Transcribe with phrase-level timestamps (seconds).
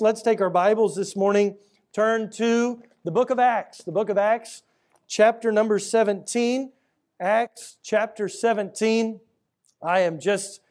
[0.00, 1.56] Let's take our Bibles this morning,
[1.92, 4.64] turn to the book of Acts, the book of Acts,
[5.06, 6.72] chapter number 17.
[7.20, 9.20] Acts chapter 17.
[9.80, 10.62] I am just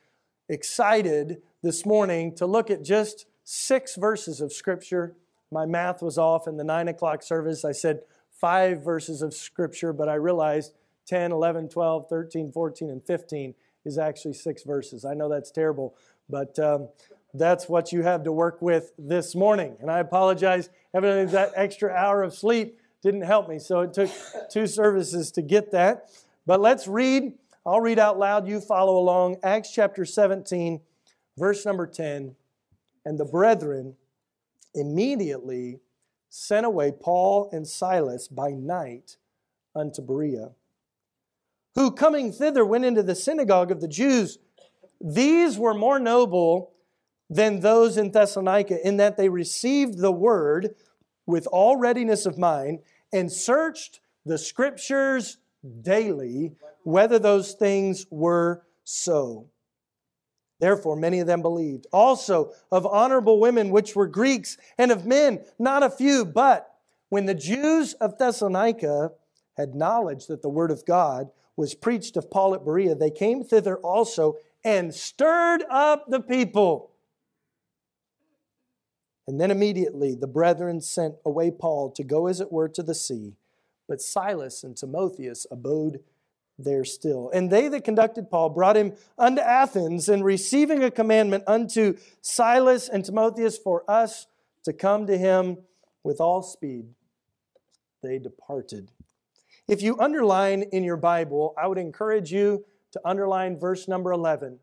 [0.49, 5.15] excited this morning to look at just six verses of Scripture.
[5.49, 7.63] My math was off in the nine o'clock service.
[7.63, 10.73] I said five verses of Scripture, but I realized
[11.05, 13.55] 10, 11, 12, 13, 14, and 15
[13.85, 15.05] is actually six verses.
[15.05, 15.95] I know that's terrible,
[16.29, 16.89] but um,
[17.33, 19.75] that's what you have to work with this morning.
[19.79, 24.09] And I apologize, evidently that extra hour of sleep didn't help me, so it took
[24.51, 26.09] two services to get that.
[26.45, 27.33] But let's read.
[27.65, 29.37] I'll read out loud, you follow along.
[29.41, 30.81] Acts chapter 17,
[31.37, 32.35] verse number 10.
[33.05, 33.95] And the brethren
[34.75, 35.79] immediately
[36.29, 39.17] sent away Paul and Silas by night
[39.75, 40.51] unto Berea,
[41.75, 44.39] who coming thither went into the synagogue of the Jews.
[44.99, 46.72] These were more noble
[47.29, 50.75] than those in Thessalonica, in that they received the word
[51.25, 52.79] with all readiness of mind
[53.11, 55.37] and searched the scriptures
[55.81, 59.49] daily whether those things were so.
[60.59, 61.87] Therefore, many of them believed.
[61.91, 66.23] Also, of honorable women which were Greeks, and of men, not a few.
[66.23, 66.69] But
[67.09, 69.11] when the Jews of Thessalonica
[69.57, 73.43] had knowledge that the word of God was preached of Paul at Berea, they came
[73.43, 76.91] thither also and stirred up the people.
[79.27, 82.95] And then immediately the brethren sent away Paul to go, as it were, to the
[82.95, 83.33] sea.
[83.87, 85.99] But Silas and Timotheus abode
[86.57, 87.29] there still.
[87.33, 92.89] And they that conducted Paul brought him unto Athens, and receiving a commandment unto Silas
[92.89, 94.27] and Timotheus for us
[94.65, 95.57] to come to him
[96.03, 96.85] with all speed,
[98.01, 98.91] they departed.
[99.67, 104.59] If you underline in your Bible, I would encourage you to underline verse number 11.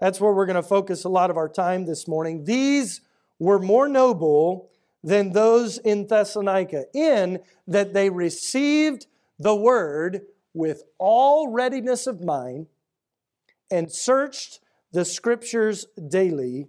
[0.00, 2.44] That's where we're going to focus a lot of our time this morning.
[2.44, 3.00] These
[3.42, 4.70] were more noble
[5.02, 10.22] than those in Thessalonica, in that they received the word
[10.54, 12.68] with all readiness of mind
[13.68, 14.60] and searched
[14.92, 16.68] the scriptures daily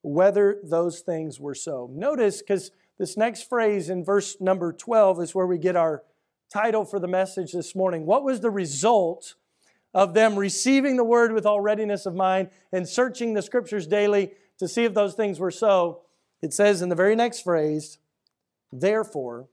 [0.00, 1.90] whether those things were so.
[1.92, 6.04] Notice, because this next phrase in verse number 12 is where we get our
[6.50, 8.06] title for the message this morning.
[8.06, 9.34] What was the result
[9.92, 14.32] of them receiving the word with all readiness of mind and searching the scriptures daily
[14.58, 16.02] to see if those things were so,
[16.42, 17.98] it says in the very next phrase,
[18.72, 19.48] therefore,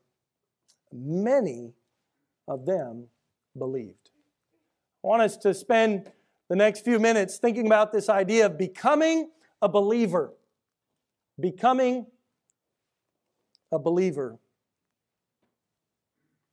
[0.91, 1.73] many
[2.47, 3.07] of them
[3.57, 4.09] believed.
[5.03, 6.11] I want us to spend
[6.49, 9.29] the next few minutes thinking about this idea of becoming
[9.61, 10.33] a believer.
[11.39, 12.07] Becoming
[13.71, 14.37] a believer.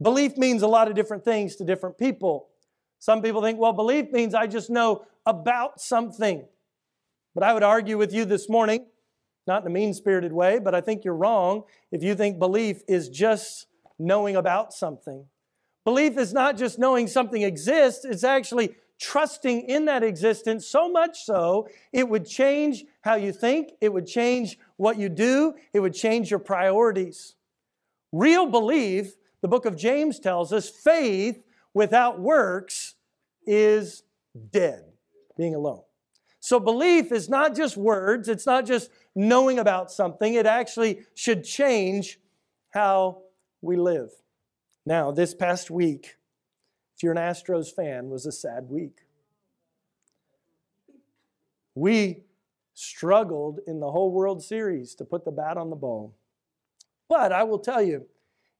[0.01, 2.49] Belief means a lot of different things to different people.
[2.99, 6.45] Some people think, well, belief means I just know about something.
[7.35, 8.87] But I would argue with you this morning,
[9.47, 12.83] not in a mean spirited way, but I think you're wrong if you think belief
[12.89, 13.67] is just
[13.99, 15.27] knowing about something.
[15.85, 21.25] Belief is not just knowing something exists, it's actually trusting in that existence so much
[21.25, 25.95] so it would change how you think, it would change what you do, it would
[25.95, 27.35] change your priorities.
[28.13, 31.45] Real belief, the book of James tells us, faith
[31.75, 32.95] without works
[33.45, 34.05] is
[34.53, 34.85] dead,
[35.37, 35.83] being alone.
[36.45, 41.45] So belief is not just words, it's not just knowing about something, it actually should
[41.45, 42.19] change
[42.71, 43.23] how
[43.61, 44.11] we live.
[44.85, 46.17] Now, this past week,
[46.97, 49.03] if you're an Astros fan, was a sad week.
[51.77, 52.25] We
[52.75, 56.13] struggled in the whole World Series to put the bat on the ball.
[57.09, 58.07] But I will tell you,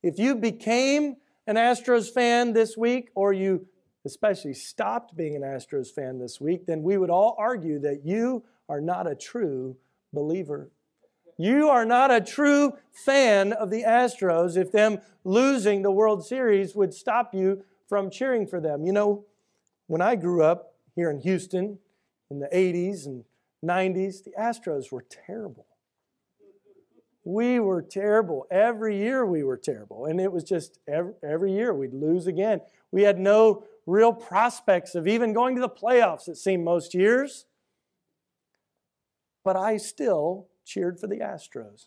[0.05, 1.17] if you became
[1.49, 3.67] an Astros fan this week or you
[4.05, 8.45] especially stopped being an Astros fan this week, then we would all argue that you
[8.69, 9.77] are not a true
[10.13, 10.71] believer.
[11.39, 16.75] You are not a true fan of the Astros if them losing the World Series
[16.75, 18.85] would stop you from cheering for them.
[18.85, 19.25] You know,
[19.87, 21.79] when I grew up here in Houston
[22.31, 23.25] in the 80s and
[23.65, 25.67] 90s, the Astros were terrible.
[27.25, 28.47] We were terrible.
[28.51, 30.07] Every year we were terrible.
[30.07, 32.61] And it was just every, every year we'd lose again.
[32.91, 37.47] We had no real prospects of even going to the playoffs, it seemed most years.
[39.45, 41.87] But I still cheered for the Astros.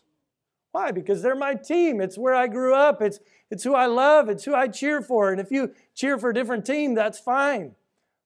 [0.72, 0.90] Why?
[0.90, 2.02] Because they're my team.
[2.02, 3.00] It's where I grew up.
[3.00, 3.18] It's,
[3.50, 4.28] it's who I love.
[4.28, 5.32] It's who I cheer for.
[5.32, 7.74] And if you cheer for a different team, that's fine.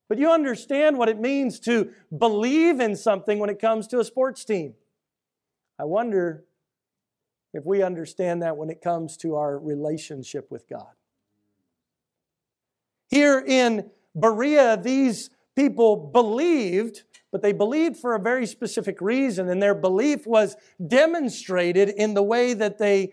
[0.08, 4.04] But you understand what it means to believe in something when it comes to a
[4.04, 4.74] sports team.
[5.78, 6.44] I wonder
[7.54, 10.90] if we understand that when it comes to our relationship with God.
[13.10, 17.02] Here in Berea, these people believed
[17.32, 22.22] but they believed for a very specific reason, and their belief was demonstrated in the
[22.22, 23.12] way that they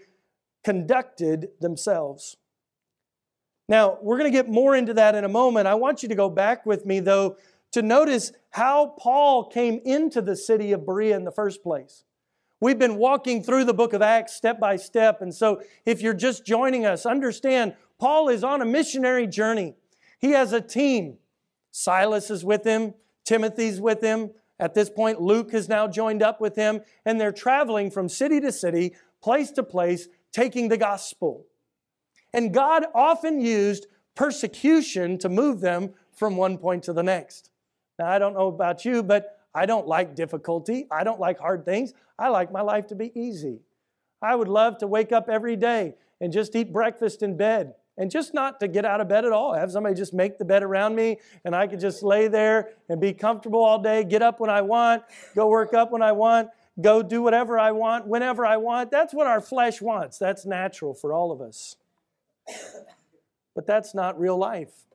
[0.63, 2.35] conducted themselves.
[3.69, 5.67] Now, we're going to get more into that in a moment.
[5.67, 7.37] I want you to go back with me, though,
[7.73, 12.05] to notice how Paul came into the city of Berea in the first place.
[12.59, 16.15] We've been walking through the book of Acts step by step, and so if you're
[16.15, 19.75] just joining us, understand Paul is on a missionary journey.
[20.17, 21.17] He has a team.
[21.71, 22.93] Silas is with him,
[23.23, 24.31] Timothy's with him.
[24.59, 28.41] At this point, Luke has now joined up with him, and they're traveling from city
[28.41, 31.45] to city, place to place, taking the gospel.
[32.33, 37.51] And God often used persecution to move them from one point to the next.
[37.99, 40.87] Now, I don't know about you, but I don't like difficulty.
[40.89, 41.93] I don't like hard things.
[42.17, 43.61] I like my life to be easy.
[44.21, 48.11] I would love to wake up every day and just eat breakfast in bed and
[48.11, 49.53] just not to get out of bed at all.
[49.53, 53.01] Have somebody just make the bed around me and I could just lay there and
[53.01, 55.03] be comfortable all day, get up when I want,
[55.35, 56.49] go work up when I want,
[56.79, 58.91] go do whatever I want, whenever I want.
[58.91, 60.17] That's what our flesh wants.
[60.17, 61.75] That's natural for all of us.
[63.55, 64.85] But that's not real life.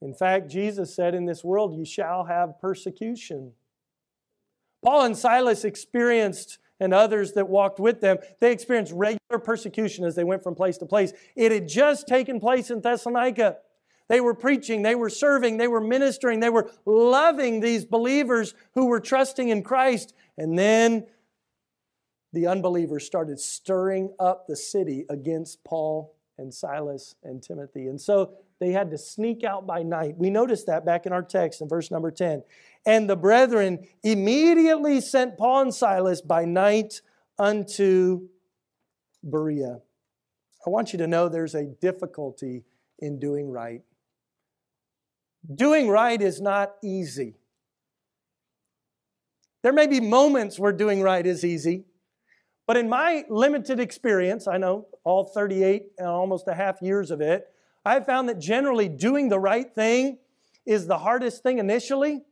[0.00, 3.52] In fact, Jesus said, In this world you shall have persecution.
[4.84, 10.14] Paul and Silas experienced, and others that walked with them, they experienced regular persecution as
[10.14, 11.12] they went from place to place.
[11.36, 13.58] It had just taken place in Thessalonica.
[14.08, 18.86] They were preaching, they were serving, they were ministering, they were loving these believers who
[18.86, 20.14] were trusting in Christ.
[20.38, 21.06] And then
[22.32, 27.86] the unbelievers started stirring up the city against Paul and Silas and Timothy.
[27.86, 30.16] And so they had to sneak out by night.
[30.16, 32.42] We noticed that back in our text in verse number 10.
[32.86, 37.00] And the brethren immediately sent Paul and Silas by night
[37.38, 38.28] unto
[39.22, 39.78] Berea.
[40.66, 42.64] I want you to know there's a difficulty
[42.98, 43.82] in doing right.
[45.54, 47.36] Doing right is not easy.
[49.62, 51.84] There may be moments where doing right is easy,
[52.66, 57.20] but in my limited experience, I know all 38 and almost a half years of
[57.20, 57.48] it,
[57.88, 60.18] I've found that generally doing the right thing
[60.66, 62.22] is the hardest thing initially,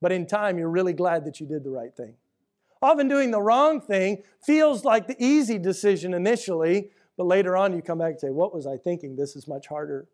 [0.00, 2.14] but in time, you're really glad that you did the right thing.
[2.80, 7.82] Often doing the wrong thing feels like the easy decision initially, but later on you
[7.82, 9.16] come back and say, What was I thinking?
[9.16, 10.06] This is much harder.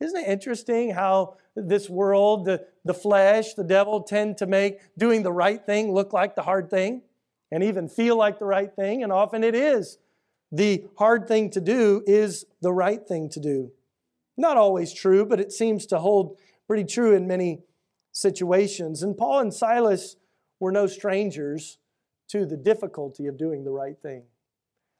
[0.00, 5.22] Isn't it interesting how this world, the, the flesh, the devil tend to make doing
[5.22, 7.02] the right thing look like the hard thing
[7.52, 9.04] and even feel like the right thing?
[9.04, 9.98] And often it is.
[10.50, 13.72] The hard thing to do is the right thing to do.
[14.36, 17.62] Not always true, but it seems to hold pretty true in many
[18.12, 19.02] situations.
[19.02, 20.16] And Paul and Silas
[20.60, 21.78] were no strangers
[22.28, 24.22] to the difficulty of doing the right thing.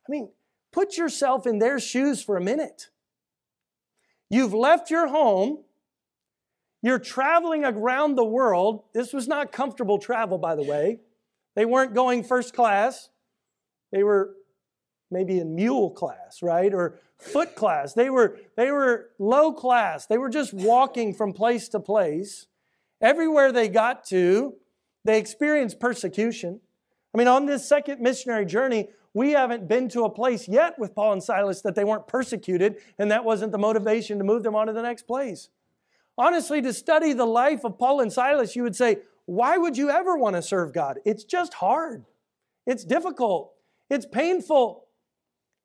[0.07, 0.31] I mean,
[0.73, 2.89] put yourself in their shoes for a minute.
[4.31, 5.65] You've left your home.
[6.83, 8.85] You're traveling around the world.
[8.95, 11.01] This was not comfortable travel, by the way.
[11.57, 13.09] They weren't going first class.
[13.91, 14.35] They were
[15.11, 16.73] maybe in mule class, right?
[16.73, 17.95] Or foot class.
[17.95, 20.07] They were, they were low class.
[20.07, 22.47] They were just walking from place to place.
[23.01, 24.55] Everywhere they got to,
[25.05, 26.61] they experienced persecution.
[27.15, 30.95] I mean, on this second missionary journey, we haven't been to a place yet with
[30.95, 34.55] Paul and Silas that they weren't persecuted, and that wasn't the motivation to move them
[34.55, 35.49] on to the next place.
[36.17, 39.91] Honestly, to study the life of Paul and Silas, you would say, why would you
[39.91, 40.99] ever want to serve God?
[41.05, 42.05] It's just hard.
[42.67, 43.53] It's difficult.
[43.89, 44.85] It's painful.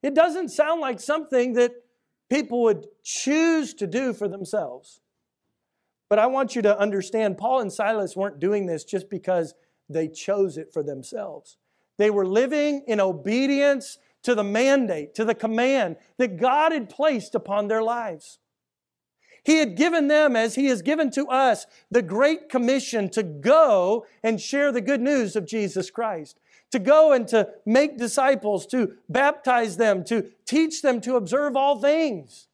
[0.03, 1.71] It doesn't sound like something that
[2.29, 4.99] people would choose to do for themselves.
[6.09, 9.55] But I want you to understand Paul and Silas weren't doing this just because
[9.89, 11.57] they chose it for themselves.
[11.97, 17.33] They were living in obedience to the mandate, to the command that God had placed
[17.33, 18.39] upon their lives.
[19.43, 24.05] He had given them, as He has given to us, the great commission to go
[24.23, 26.39] and share the good news of Jesus Christ
[26.73, 31.79] to go and to make disciples, to baptize them, to teach them to observe all
[31.79, 32.47] things.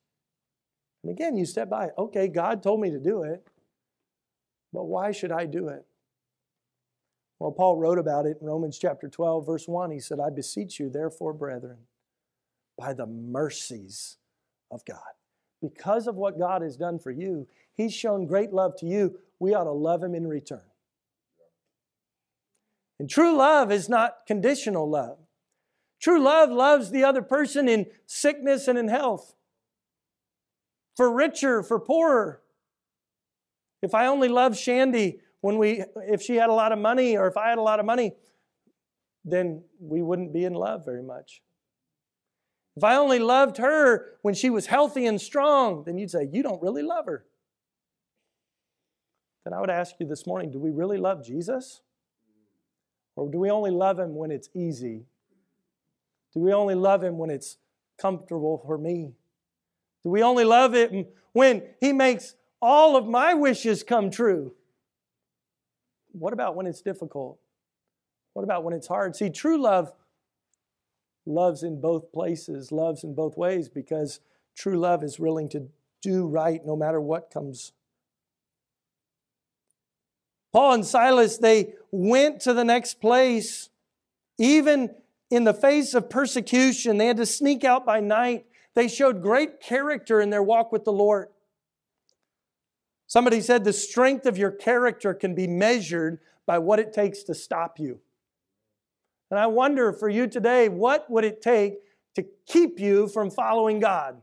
[1.03, 3.47] And again, you step by, okay, God told me to do it,
[4.73, 5.85] but why should I do it?
[7.39, 9.89] Well, Paul wrote about it in Romans chapter 12, verse 1.
[9.91, 11.77] He said, I beseech you, therefore, brethren,
[12.77, 14.17] by the mercies
[14.69, 14.99] of God.
[15.61, 19.17] Because of what God has done for you, He's shown great love to you.
[19.39, 20.59] We ought to love Him in return.
[22.99, 25.17] And true love is not conditional love.
[26.01, 29.35] True love loves the other person in sickness and in health,
[30.95, 32.41] for richer, for poorer.
[33.81, 37.27] If I only loved Shandy when we, if she had a lot of money, or
[37.27, 38.13] if I had a lot of money,
[39.23, 41.41] then we wouldn't be in love very much.
[42.75, 46.43] If I only loved her when she was healthy and strong, then you'd say, You
[46.43, 47.25] don't really love her.
[49.43, 51.81] Then I would ask you this morning do we really love Jesus?
[53.19, 55.03] Or do we only love him when it's easy?
[56.33, 57.57] Do we only love him when it's
[57.97, 59.11] comfortable for me?
[60.03, 64.53] Do we only love him when he makes all of my wishes come true?
[66.13, 67.39] What about when it's difficult?
[68.33, 69.17] What about when it's hard?
[69.17, 69.91] See, true love
[71.25, 74.21] loves in both places, loves in both ways, because
[74.55, 75.67] true love is willing to
[76.01, 77.73] do right no matter what comes.
[80.51, 83.69] Paul and Silas, they went to the next place,
[84.37, 84.95] even
[85.29, 86.97] in the face of persecution.
[86.97, 88.45] They had to sneak out by night.
[88.73, 91.29] They showed great character in their walk with the Lord.
[93.07, 97.35] Somebody said the strength of your character can be measured by what it takes to
[97.35, 97.99] stop you.
[99.31, 101.75] And I wonder for you today, what would it take
[102.15, 104.21] to keep you from following God?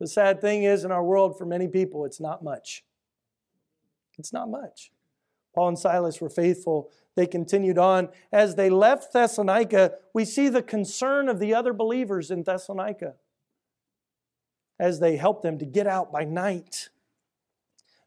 [0.00, 2.84] The sad thing is, in our world, for many people, it's not much.
[4.18, 4.90] It's not much.
[5.54, 6.90] Paul and Silas were faithful.
[7.16, 8.10] They continued on.
[8.30, 13.14] As they left Thessalonica, we see the concern of the other believers in Thessalonica
[14.78, 16.90] as they helped them to get out by night.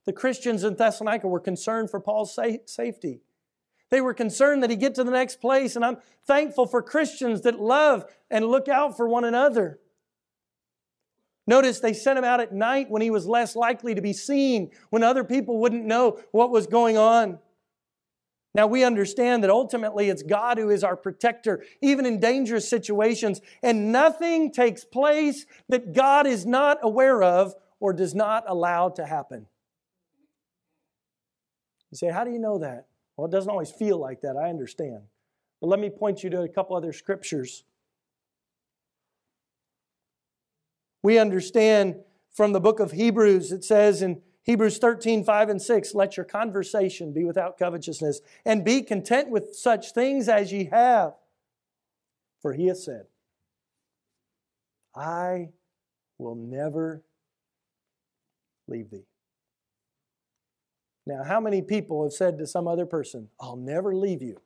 [0.05, 3.19] The Christians in Thessalonica were concerned for Paul's safety.
[3.89, 7.41] They were concerned that he get to the next place, and I'm thankful for Christians
[7.41, 9.80] that love and look out for one another.
[11.47, 14.71] Notice they sent him out at night when he was less likely to be seen,
[14.89, 17.39] when other people wouldn't know what was going on.
[18.53, 23.39] Now we understand that ultimately it's God who is our protector, even in dangerous situations,
[23.63, 29.05] and nothing takes place that God is not aware of or does not allow to
[29.05, 29.47] happen.
[31.91, 32.87] You say, How do you know that?
[33.15, 35.03] Well, it doesn't always feel like that, I understand.
[35.61, 37.63] But let me point you to a couple other scriptures.
[41.03, 41.95] We understand
[42.31, 46.25] from the book of Hebrews, it says in Hebrews 13, 5 and 6, let your
[46.25, 51.13] conversation be without covetousness, and be content with such things as ye have.
[52.41, 53.05] For he has said,
[54.95, 55.49] I
[56.17, 57.03] will never
[58.67, 59.05] leave thee.
[61.05, 64.37] Now, how many people have said to some other person, I'll never leave you,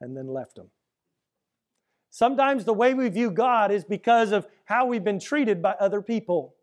[0.00, 0.70] and then left them?
[2.10, 6.00] Sometimes the way we view God is because of how we've been treated by other
[6.00, 6.54] people.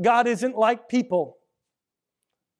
[0.00, 1.36] God isn't like people.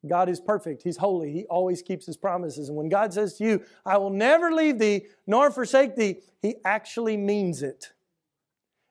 [0.07, 0.83] God is perfect.
[0.83, 1.33] He's holy.
[1.33, 2.69] He always keeps his promises.
[2.69, 6.57] And when God says to you, I will never leave thee nor forsake thee, he
[6.65, 7.93] actually means it.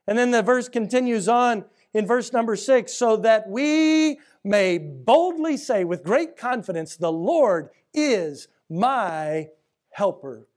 [0.07, 5.57] And then the verse continues on in verse number six so that we may boldly
[5.57, 9.50] say with great confidence, The Lord is my
[9.89, 10.48] helper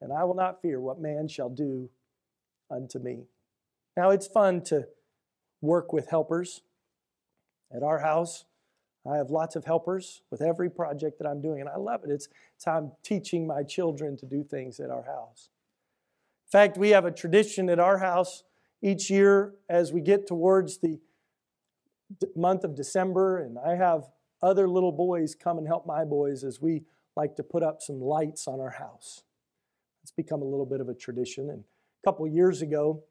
[0.00, 1.88] and I will not fear what man shall do
[2.70, 3.24] unto me.
[3.96, 4.86] Now, it's fun to
[5.60, 6.62] work with helpers.
[7.74, 8.44] At our house,
[9.10, 12.10] I have lots of helpers with every project that I'm doing, and I love it.
[12.10, 15.48] It's, it's how I'm teaching my children to do things at our house.
[16.46, 18.44] In fact, we have a tradition at our house
[18.82, 20.98] each year as we get towards the
[22.36, 24.08] month of December, and I have
[24.42, 26.82] other little boys come and help my boys as we
[27.16, 29.22] like to put up some lights on our house.
[30.02, 31.48] It's become a little bit of a tradition.
[31.50, 33.02] And a couple years ago,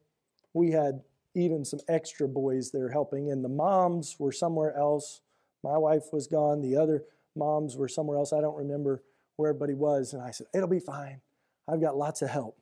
[0.54, 1.02] we had
[1.34, 5.22] even some extra boys there helping, and the moms were somewhere else.
[5.64, 7.04] My wife was gone, the other
[7.36, 8.34] moms were somewhere else.
[8.34, 9.04] I don't remember
[9.38, 10.14] where everybody was.
[10.14, 11.22] And I said, It'll be fine.
[11.68, 12.58] I've got lots of help.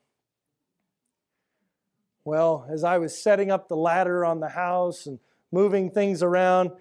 [2.25, 5.19] Well, as I was setting up the ladder on the house and
[5.51, 6.71] moving things around,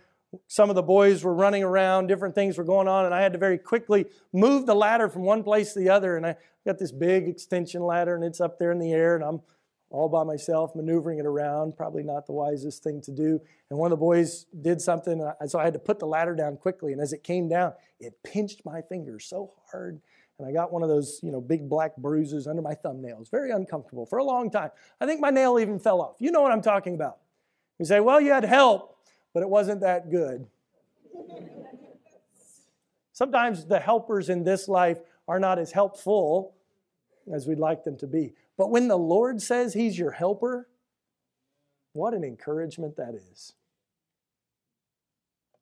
[0.46, 3.32] some of the boys were running around, different things were going on, and I had
[3.32, 6.16] to very quickly move the ladder from one place to the other.
[6.16, 6.36] And I
[6.66, 9.40] got this big extension ladder, and it's up there in the air, and I'm
[9.90, 11.76] all by myself maneuvering it around.
[11.76, 13.40] Probably not the wisest thing to do.
[13.70, 16.34] And one of the boys did something, uh, so I had to put the ladder
[16.34, 16.92] down quickly.
[16.92, 20.00] And as it came down, it pinched my fingers so hard.
[20.38, 23.30] And I got one of those, you know, big black bruises under my thumbnails.
[23.30, 24.70] Very uncomfortable for a long time.
[25.00, 26.16] I think my nail even fell off.
[26.18, 27.18] You know what I'm talking about.
[27.78, 28.98] You say, well, you had help
[29.38, 30.46] but it wasn't that good.
[33.12, 36.54] Sometimes the helpers in this life are not as helpful
[37.32, 38.32] as we'd like them to be.
[38.58, 40.68] But when the Lord says He's your helper,
[41.94, 43.54] what an encouragement that is.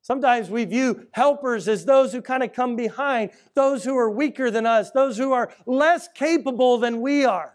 [0.03, 4.51] Sometimes we view helpers as those who kind of come behind, those who are weaker
[4.51, 7.55] than us, those who are less capable than we are.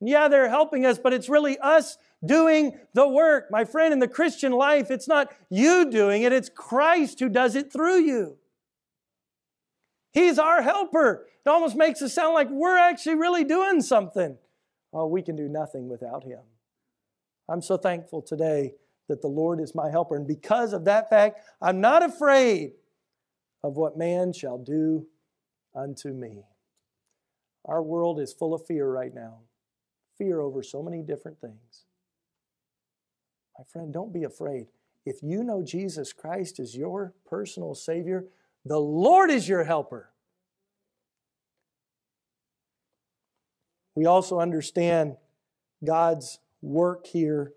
[0.00, 3.50] Yeah, they're helping us, but it's really us doing the work.
[3.50, 7.54] My friend, in the Christian life, it's not you doing it, it's Christ who does
[7.54, 8.38] it through you.
[10.12, 11.26] He's our helper.
[11.44, 14.36] It almost makes it sound like we're actually really doing something.
[14.92, 16.40] Oh, we can do nothing without Him.
[17.48, 18.74] I'm so thankful today
[19.08, 20.16] that the Lord is my helper.
[20.16, 22.72] And because of that fact, I'm not afraid
[23.64, 25.06] of what man shall do
[25.74, 26.44] unto me.
[27.64, 29.38] Our world is full of fear right now.
[30.18, 31.84] Fear over so many different things.
[33.58, 34.66] My friend, don't be afraid.
[35.04, 38.26] If you know Jesus Christ is your personal Savior,
[38.64, 40.08] the Lord is your helper.
[43.94, 45.16] We also understand
[45.84, 47.52] God's work here,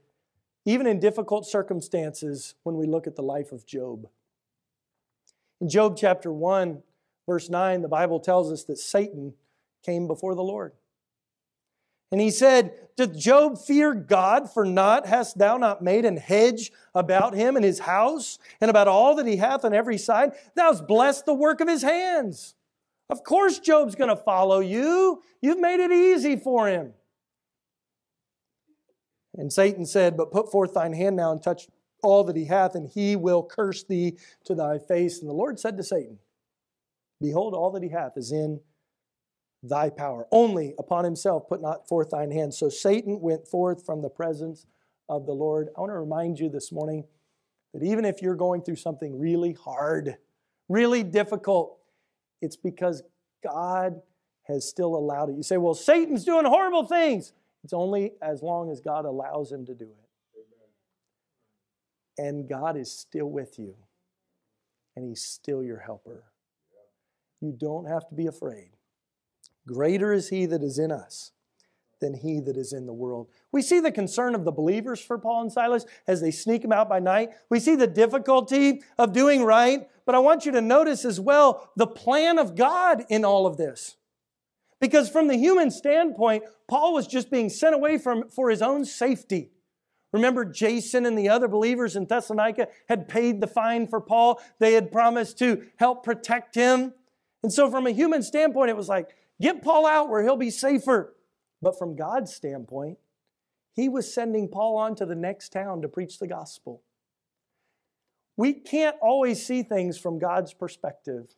[0.66, 4.08] even in difficult circumstances, when we look at the life of Job.
[5.62, 6.82] In Job chapter 1,
[7.28, 9.34] verse 9, the Bible tells us that Satan
[9.84, 10.74] came before the Lord.
[12.12, 15.06] And he said, Doth Job fear God for naught?
[15.06, 19.28] Hast thou not made an hedge about him and his house, and about all that
[19.28, 20.32] he hath on every side?
[20.56, 22.56] Thou hast blessed the work of his hands.
[23.10, 25.22] Of course, Job's going to follow you.
[25.42, 26.94] You've made it easy for him.
[29.38, 31.68] And Satan said, But put forth thine hand now and touch
[32.02, 35.20] all that he hath, and he will curse thee to thy face.
[35.20, 36.20] And the Lord said to Satan,
[37.20, 38.60] Behold, all that he hath is in
[39.70, 40.28] thy power.
[40.32, 42.54] Only upon himself put not forth thine hand.
[42.54, 44.66] So Satan went forth from the presence
[45.10, 45.70] of the Lord.
[45.76, 47.06] I want to remind you this morning
[47.74, 50.18] that even if you're going through something really hard,
[50.70, 51.78] really difficult,
[52.42, 53.04] it's because
[53.44, 54.02] God
[54.44, 55.36] has still allowed it.
[55.36, 57.34] You say, well, Satan's doing horrible things.
[57.64, 60.06] It's only as long as God allows him to do it.
[62.18, 63.76] And God is still with you,
[64.96, 66.24] and He's still your helper.
[67.42, 68.70] You don't have to be afraid.
[69.68, 71.32] Greater is He that is in us
[72.00, 73.28] than he that is in the world.
[73.52, 76.72] We see the concern of the believers for Paul and Silas as they sneak them
[76.72, 77.32] out by night.
[77.50, 81.72] We see the difficulty of doing right, but I want you to notice as well
[81.76, 83.96] the plan of God in all of this.
[84.80, 88.86] Because from the human standpoint, Paul was just being sent away from for his own
[88.86, 89.52] safety.
[90.12, 94.42] Remember, Jason and the other believers in Thessalonica had paid the fine for Paul.
[94.60, 96.94] They had promised to help protect him.
[97.44, 100.51] And so, from a human standpoint, it was like, get Paul out where he'll be
[100.51, 101.15] safer.
[101.62, 102.98] But from God's standpoint,
[103.74, 106.81] he was sending Paul on to the next town to preach the gospel.
[108.38, 111.36] We can't always see things from God's perspective.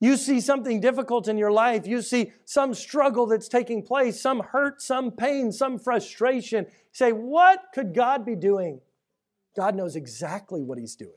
[0.00, 4.40] You see something difficult in your life, you see some struggle that's taking place, some
[4.40, 6.66] hurt, some pain, some frustration.
[6.92, 8.80] Say, What could God be doing?
[9.56, 11.12] God knows exactly what He's doing.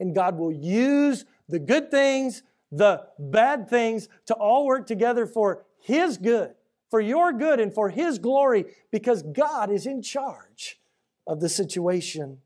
[0.00, 5.64] And God will use the good things, the bad things to all work together for
[5.80, 6.54] His good,
[6.90, 10.80] for your good, and for His glory, because God is in charge
[11.26, 12.38] of the situation.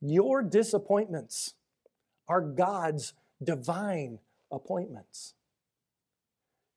[0.00, 1.54] Your disappointments
[2.28, 4.18] are God's divine
[4.50, 5.34] appointments.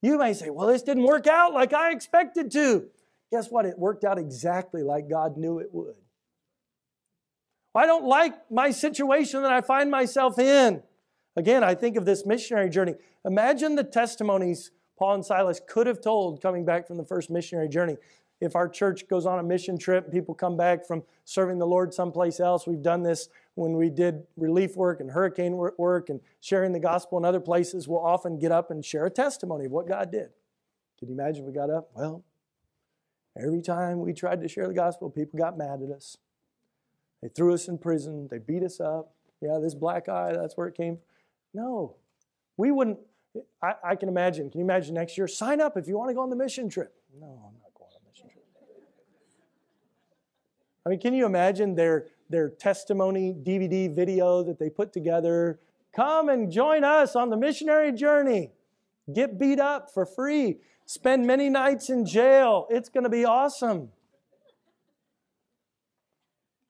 [0.02, 2.86] You may say, well, this didn't work out like I expected to.
[3.32, 3.66] Guess what?
[3.66, 5.96] It worked out exactly like God knew it would.
[7.76, 10.82] I don't like my situation that I find myself in.
[11.36, 12.96] Again, I think of this missionary journey.
[13.26, 17.68] Imagine the testimonies Paul and Silas could have told coming back from the first missionary
[17.68, 17.98] journey
[18.42, 21.94] if our church goes on a mission trip, people come back from serving the Lord
[21.94, 22.68] someplace else.
[22.68, 27.18] We've done this when we did relief work and hurricane work and sharing the gospel
[27.18, 27.88] in other places.
[27.88, 30.30] We'll often get up and share a testimony of what God did.
[31.00, 31.90] Can you imagine we got up?
[31.94, 32.24] Well,
[33.38, 36.18] every time we tried to share the gospel, people got mad at us.
[37.22, 38.28] They threw us in prison.
[38.30, 39.14] They beat us up.
[39.42, 41.04] Yeah, this black eye, that's where it came from.
[41.54, 41.96] No,
[42.58, 43.00] we wouldn't.
[43.62, 44.50] I, I can imagine.
[44.50, 45.28] Can you imagine next year?
[45.28, 46.94] Sign up if you want to go on the mission trip.
[47.20, 48.46] No, I'm not going on a mission trip.
[50.86, 55.60] I mean, can you imagine their, their testimony DVD video that they put together?
[55.96, 58.52] Come and join us on the missionary journey.
[59.14, 60.58] Get beat up for free.
[60.86, 62.68] Spend many nights in jail.
[62.70, 63.90] It's going to be awesome.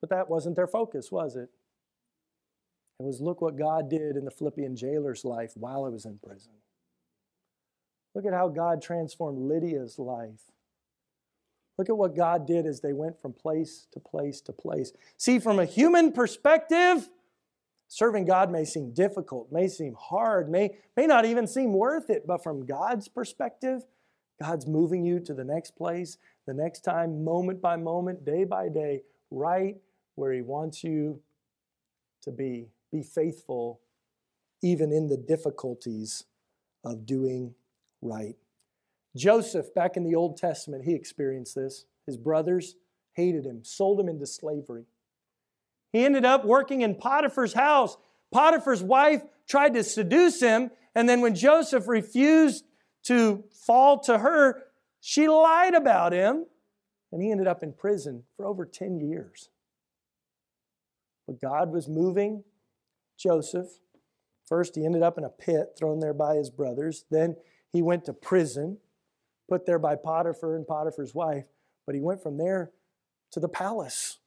[0.08, 1.50] But that wasn't their focus, was it?
[3.00, 6.20] It was look what God did in the Philippian jailer's life while he was in
[6.24, 6.52] prison.
[8.14, 10.52] Look at how God transformed Lydia's life.
[11.80, 14.92] Look at what God did as they went from place to place to place.
[15.18, 17.10] See, from a human perspective,
[17.88, 22.28] serving God may seem difficult, may seem hard, may, may not even seem worth it,
[22.28, 23.82] but from God's perspective,
[24.40, 28.70] God's moving you to the next place, the next time, moment by moment, day by
[28.70, 29.78] day, right
[30.16, 31.22] where He wants you
[32.24, 32.70] to be.
[32.92, 33.82] Be faithful
[34.62, 36.26] even in the difficulties
[36.84, 37.54] of doing
[38.02, 38.36] right.
[39.16, 41.86] Joseph, back in the Old Testament, he experienced this.
[42.06, 42.76] His brothers
[43.14, 44.86] hated him, sold him into slavery.
[45.94, 47.98] He ended up working in Potiphar's house.
[48.32, 52.66] Potiphar's wife tried to seduce him, and then when Joseph refused
[53.04, 54.64] to fall to her,
[55.00, 56.46] she lied about him,
[57.12, 59.50] and he ended up in prison for over 10 years.
[61.28, 62.44] But God was moving
[63.18, 63.68] Joseph.
[64.48, 67.06] First, he ended up in a pit thrown there by his brothers.
[67.10, 67.36] Then
[67.72, 68.78] he went to prison,
[69.50, 71.46] put there by Potiphar and Potiphar's wife.
[71.86, 72.72] But he went from there
[73.32, 74.20] to the palace.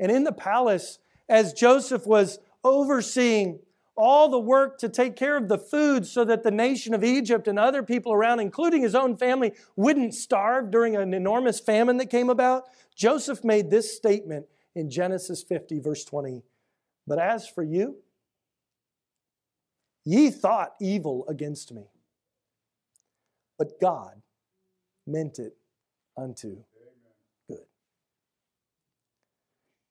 [0.00, 3.60] And in the palace, as Joseph was overseeing
[3.94, 7.46] all the work to take care of the food so that the nation of Egypt
[7.46, 12.10] and other people around, including his own family, wouldn't starve during an enormous famine that
[12.10, 12.64] came about,
[12.96, 16.42] Joseph made this statement in Genesis 50, verse 20.
[17.06, 17.96] But as for you,
[20.04, 21.84] ye thought evil against me,
[23.58, 24.22] but God
[25.06, 25.56] meant it
[26.16, 26.58] unto
[27.48, 27.66] good.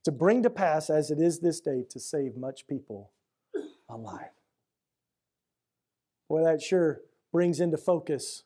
[0.06, 3.12] To bring to pass, as it is this day, to save much people
[3.90, 4.32] alive.
[6.30, 8.44] Boy, that sure brings into focus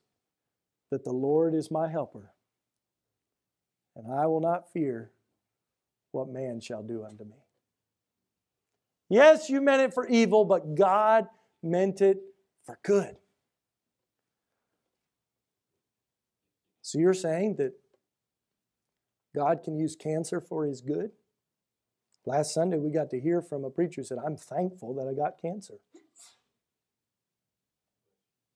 [0.92, 2.32] that the Lord is my helper,
[3.96, 5.12] and I will not fear
[6.16, 7.38] what man shall do unto me.
[9.10, 11.28] Yes, you meant it for evil, but God
[11.62, 12.18] meant it
[12.64, 13.18] for good.
[16.82, 17.74] So you're saying that
[19.36, 21.12] God can use cancer for his good?
[22.26, 25.14] Last Sunday, we got to hear from a preacher who said, I'm thankful that I
[25.14, 25.76] got cancer.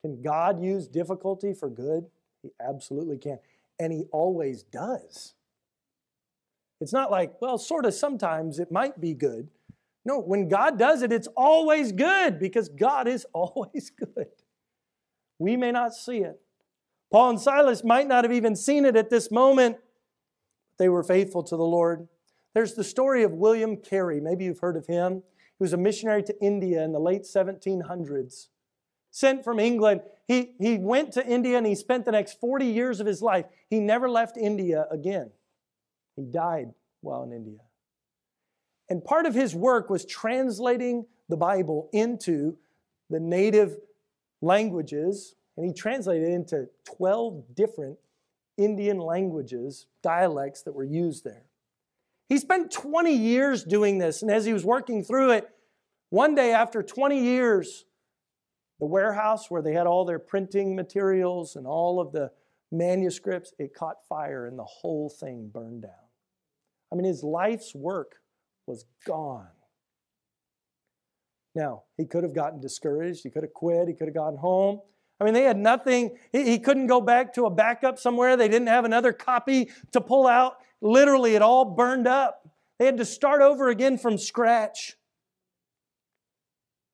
[0.02, 2.06] Can God use difficulty for good?
[2.42, 3.40] He absolutely can.
[3.78, 5.34] And He always does.
[6.82, 9.50] It's not like, well, sort of sometimes it might be good.
[10.06, 14.28] No, when God does it, it's always good because God is always good.
[15.38, 16.40] We may not see it.
[17.12, 19.78] Paul and Silas might not have even seen it at this moment.
[20.78, 22.08] They were faithful to the Lord.
[22.54, 24.20] There's the story of William Carey.
[24.20, 25.24] Maybe you've heard of him.
[25.58, 28.48] He was a missionary to India in the late 1700s.
[29.12, 33.00] Sent from England, he, he went to India and he spent the next 40 years
[33.00, 33.46] of his life.
[33.70, 35.32] He never left India again.
[36.20, 37.60] He died while in India.
[38.90, 42.58] And part of his work was translating the Bible into
[43.10, 43.78] the native
[44.42, 47.98] languages, and he translated it into 12 different
[48.58, 51.46] Indian languages, dialects that were used there.
[52.28, 55.50] He spent 20 years doing this, and as he was working through it,
[56.10, 57.86] one day after 20 years,
[58.80, 62.32] the warehouse where they had all their printing materials and all of the
[62.72, 66.09] manuscripts, it caught fire and the whole thing burned down.
[66.92, 68.16] I mean, his life's work
[68.66, 69.48] was gone.
[71.56, 73.24] Now, he could have gotten discouraged.
[73.24, 73.88] He could have quit.
[73.88, 74.82] He could have gone home.
[75.20, 76.18] I mean, they had nothing.
[76.32, 78.38] He couldn't go back to a backup somewhere.
[78.38, 80.58] They didn't have another copy to pull out.
[80.82, 82.48] Literally, it all burned up.
[82.78, 84.96] They had to start over again from scratch.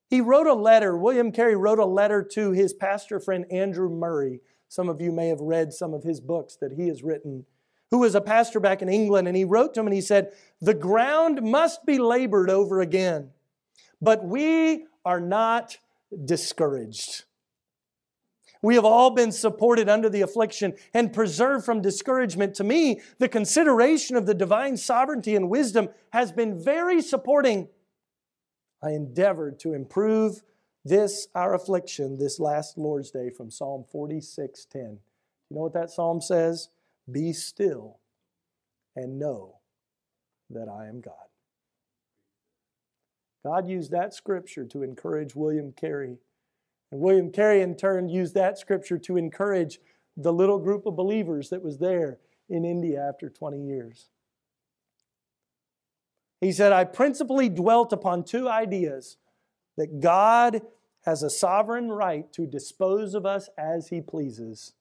[0.09, 4.41] He wrote a letter, William Carey wrote a letter to his pastor friend Andrew Murray.
[4.67, 7.45] Some of you may have read some of his books that he has written,
[7.95, 9.27] who was a pastor back in England.
[9.27, 13.31] And he wrote to him and he said, The ground must be labored over again,
[14.01, 15.77] but we are not
[16.25, 17.23] discouraged.
[18.61, 22.55] We have all been supported under the affliction and preserved from discouragement.
[22.55, 27.69] To me, the consideration of the divine sovereignty and wisdom has been very supporting.
[28.83, 30.41] I endeavored to improve
[30.83, 34.99] this our affliction this last Lord's Day from Psalm 46:10.
[35.49, 36.69] You know what that psalm says?
[37.11, 37.99] Be still
[38.95, 39.59] and know
[40.49, 41.13] that I am God.
[43.43, 46.17] God used that scripture to encourage William Carey
[46.91, 49.79] and William Carey, in turn, used that scripture to encourage
[50.15, 54.07] the little group of believers that was there in India after 20 years.
[56.41, 59.17] He said, I principally dwelt upon two ideas
[59.77, 60.61] that God
[61.05, 64.73] has a sovereign right to dispose of us as he pleases.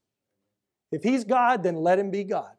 [0.94, 2.52] If he's God, then let him be God.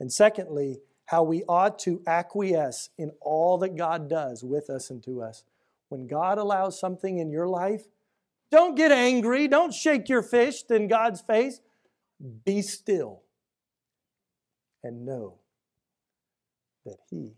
[0.00, 5.00] And secondly, how we ought to acquiesce in all that God does with us and
[5.04, 5.44] to us.
[5.90, 7.84] When God allows something in your life,
[8.50, 9.46] don't get angry.
[9.46, 11.60] Don't shake your fist in God's face.
[12.44, 13.22] Be still
[14.82, 15.34] and know
[16.84, 17.36] that He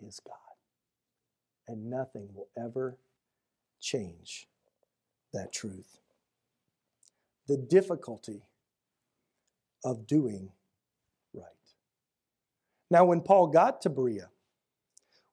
[0.00, 0.36] is God.
[1.68, 2.96] And nothing will ever
[3.78, 4.46] change
[5.34, 5.98] that truth.
[7.46, 8.40] The difficulty
[9.84, 10.50] of doing
[11.34, 11.44] right.
[12.90, 14.28] Now, when Paul got to Berea,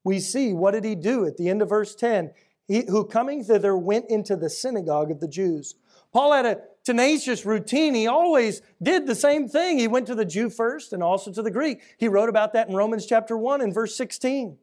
[0.03, 2.31] we see what did he do at the end of verse 10?
[2.69, 5.75] he, who coming thither went into the synagogue of the Jews.
[6.13, 7.95] Paul had a tenacious routine.
[7.95, 9.79] He always did the same thing.
[9.79, 11.81] He went to the Jew first and also to the Greek.
[11.97, 14.57] He wrote about that in Romans chapter 1 and verse 16.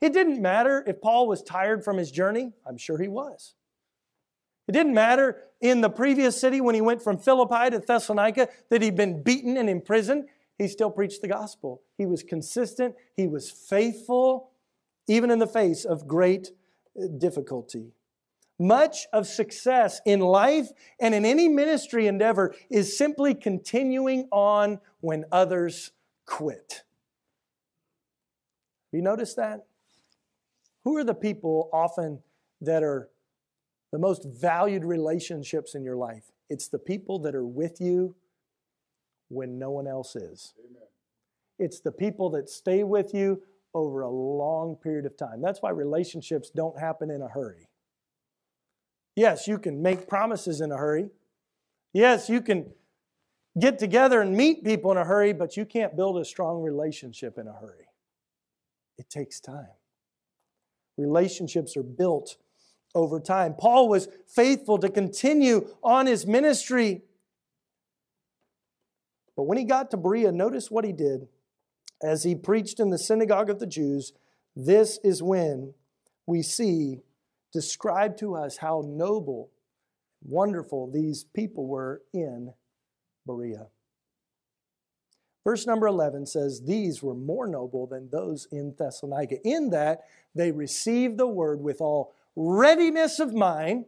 [0.00, 2.52] It didn't matter if Paul was tired from his journey.
[2.66, 3.54] I'm sure he was.
[4.70, 8.82] It didn't matter in the previous city when he went from Philippi to Thessalonica that
[8.82, 10.28] he'd been beaten and imprisoned.
[10.58, 11.82] He still preached the gospel.
[11.98, 12.94] He was consistent.
[13.16, 14.52] He was faithful
[15.08, 16.52] even in the face of great
[16.96, 17.88] uh, difficulty.
[18.60, 20.68] Much of success in life
[21.00, 25.90] and in any ministry endeavor is simply continuing on when others
[26.26, 26.84] quit.
[28.92, 29.66] You notice that?
[30.84, 32.22] Who are the people often
[32.60, 33.08] that are
[33.92, 36.30] the most valued relationships in your life?
[36.48, 38.16] It's the people that are with you
[39.28, 40.54] when no one else is.
[40.58, 40.88] Amen.
[41.58, 43.42] It's the people that stay with you
[43.74, 45.40] over a long period of time.
[45.40, 47.68] That's why relationships don't happen in a hurry.
[49.14, 51.10] Yes, you can make promises in a hurry.
[51.92, 52.72] Yes, you can
[53.58, 57.38] get together and meet people in a hurry, but you can't build a strong relationship
[57.38, 57.88] in a hurry.
[58.98, 59.68] It takes time.
[60.96, 62.36] Relationships are built
[62.94, 63.54] over time.
[63.54, 67.02] Paul was faithful to continue on his ministry.
[69.36, 71.28] But when he got to Berea, notice what he did.
[72.02, 74.12] As he preached in the synagogue of the Jews,
[74.56, 75.74] this is when
[76.26, 77.00] we see
[77.52, 79.50] described to us how noble,
[80.22, 82.52] wonderful these people were in
[83.26, 83.66] Berea.
[85.44, 90.02] Verse number 11 says, These were more noble than those in Thessalonica, in that
[90.34, 93.86] they received the word with all readiness of mind,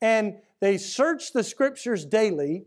[0.00, 2.64] and they searched the scriptures daily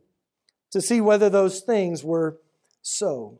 [0.71, 2.37] to see whether those things were
[2.81, 3.39] so.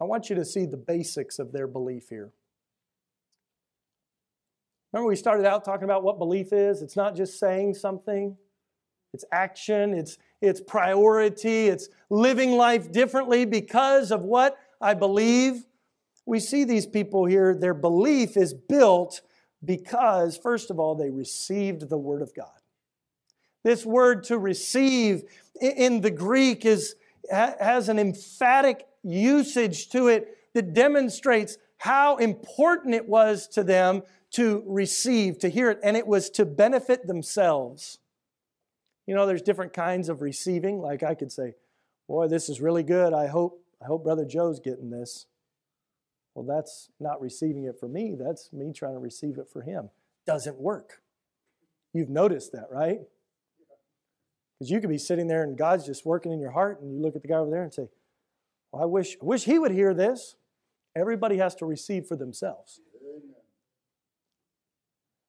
[0.00, 2.30] I want you to see the basics of their belief here.
[4.92, 6.82] Remember, we started out talking about what belief is?
[6.82, 8.36] It's not just saying something,
[9.12, 15.64] it's action, it's, it's priority, it's living life differently because of what I believe.
[16.26, 19.20] We see these people here, their belief is built
[19.64, 22.48] because, first of all, they received the Word of God.
[23.62, 25.24] This word to receive
[25.60, 26.96] in the Greek is,
[27.30, 34.62] has an emphatic usage to it that demonstrates how important it was to them to
[34.66, 37.98] receive, to hear it, and it was to benefit themselves.
[39.06, 40.80] You know, there's different kinds of receiving.
[40.80, 41.54] Like I could say,
[42.06, 43.14] Boy, this is really good.
[43.14, 45.26] I hope, I hope Brother Joe's getting this.
[46.34, 48.16] Well, that's not receiving it for me.
[48.18, 49.90] That's me trying to receive it for him.
[50.26, 51.02] Doesn't work.
[51.92, 53.00] You've noticed that, right?
[54.58, 57.00] Because you could be sitting there and God's just working in your heart, and you
[57.00, 57.88] look at the guy over there and say,
[58.72, 60.36] Well, I wish, I wish he would hear this.
[60.96, 62.80] Everybody has to receive for themselves.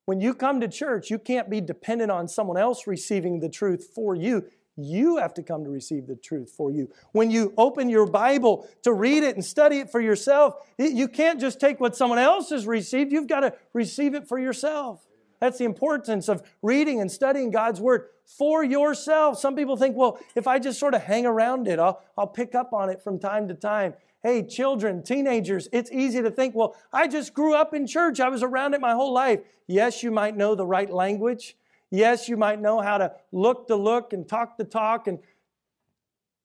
[0.06, 3.92] When you come to church, you can't be dependent on someone else receiving the truth
[3.94, 4.46] for you.
[4.78, 6.90] You have to come to receive the truth for you.
[7.14, 11.40] When you open your Bible to read it and study it for yourself, you can't
[11.40, 13.12] just take what someone else has received.
[13.12, 15.06] You've got to receive it for yourself.
[15.40, 19.40] That's the importance of reading and studying God's Word for yourself.
[19.40, 22.56] Some people think, well, if I just sort of hang around it, I'll, I'll pick
[22.56, 23.94] up on it from time to time.
[24.24, 28.20] Hey, children, teenagers, it's easy to think, well, I just grew up in church.
[28.20, 29.42] I was around it my whole life.
[29.68, 31.56] Yes, you might know the right language.
[31.92, 35.20] Yes, you might know how to look the look and talk the talk and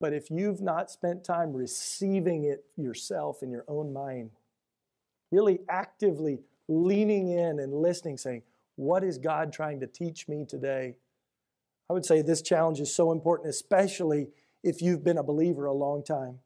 [0.00, 4.31] but if you've not spent time receiving it yourself in your own mind,
[5.31, 8.42] really actively leaning in and listening, saying,
[8.76, 10.96] What is God trying to teach me today?
[11.90, 14.29] I would say this challenge is so important, especially
[14.62, 16.38] if you've been a believer a long time.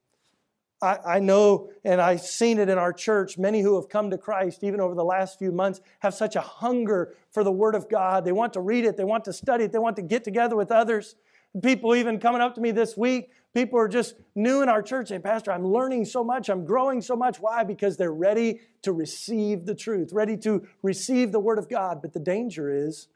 [0.85, 4.19] I, I know, and I've seen it in our church, many who have come to
[4.19, 7.89] Christ, even over the last few months, have such a hunger for the Word of
[7.89, 8.27] God.
[8.27, 10.57] They want to read it, they want to study it, they want to get together
[10.57, 11.17] with others.
[11.63, 15.09] People even coming up to me this week, people are just new in our church
[15.09, 17.41] saying, Pastor, I'm learning so much, I'm growing so much.
[17.41, 17.65] Why?
[17.65, 22.03] Because they're ready to receive the truth, ready to receive the Word of God.
[22.03, 23.09] But the danger is,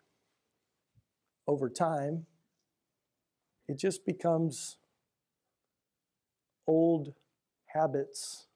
[1.47, 2.25] over time,
[3.69, 4.79] it just becomes
[6.67, 7.13] old
[7.69, 8.47] habits.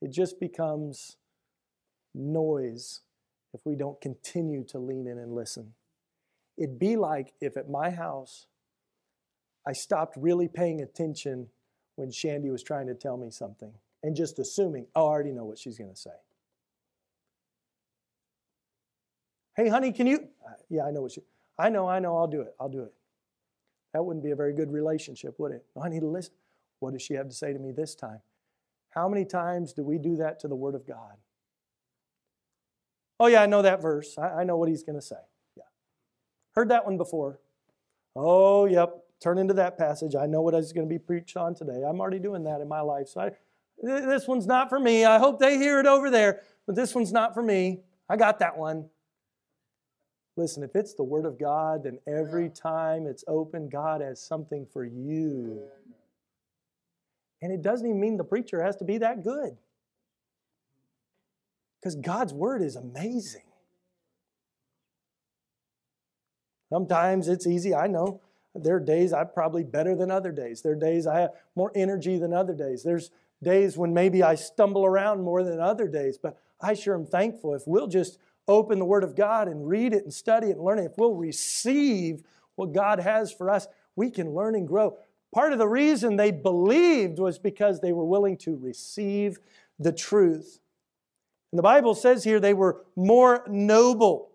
[0.00, 1.16] It just becomes
[2.14, 3.00] noise
[3.54, 5.74] if we don't continue to lean in and listen.
[6.58, 8.46] It'd be like if at my house
[9.66, 11.48] I stopped really paying attention
[11.96, 15.44] when Shandy was trying to tell me something and just assuming, oh, I already know
[15.44, 16.10] what she's going to say.
[19.56, 20.28] Hey, honey, can you?
[20.46, 21.22] Uh, yeah, I know what you.
[21.58, 22.54] I know, I know, I'll do it.
[22.60, 22.92] I'll do it.
[23.94, 25.64] That wouldn't be a very good relationship, would it?
[25.74, 26.34] No, I need to listen.
[26.80, 28.20] What does she have to say to me this time?
[28.96, 31.18] How many times do we do that to the Word of God?
[33.20, 34.16] Oh, yeah, I know that verse.
[34.16, 35.16] I, I know what he's going to say.
[35.54, 35.64] Yeah.
[36.54, 37.38] Heard that one before.
[38.16, 39.04] Oh, yep.
[39.20, 40.14] Turn into that passage.
[40.14, 41.82] I know what is going to be preached on today.
[41.86, 43.08] I'm already doing that in my life.
[43.08, 43.30] So I,
[43.82, 45.04] this one's not for me.
[45.04, 47.80] I hope they hear it over there, but this one's not for me.
[48.08, 48.88] I got that one.
[50.38, 54.66] Listen, if it's the Word of God, then every time it's open, God has something
[54.70, 55.62] for you.
[57.46, 59.56] And it doesn't even mean the preacher has to be that good.
[61.78, 63.44] Because God's word is amazing.
[66.70, 68.20] Sometimes it's easy, I know.
[68.52, 70.62] There are days I'm probably better than other days.
[70.62, 72.82] There are days I have more energy than other days.
[72.82, 77.06] There's days when maybe I stumble around more than other days, but I sure am
[77.06, 80.56] thankful if we'll just open the Word of God and read it and study it
[80.56, 82.24] and learn it, if we'll receive
[82.56, 84.98] what God has for us, we can learn and grow.
[85.36, 89.38] Part of the reason they believed was because they were willing to receive
[89.78, 90.60] the truth.
[91.52, 94.30] And the Bible says here they were more noble.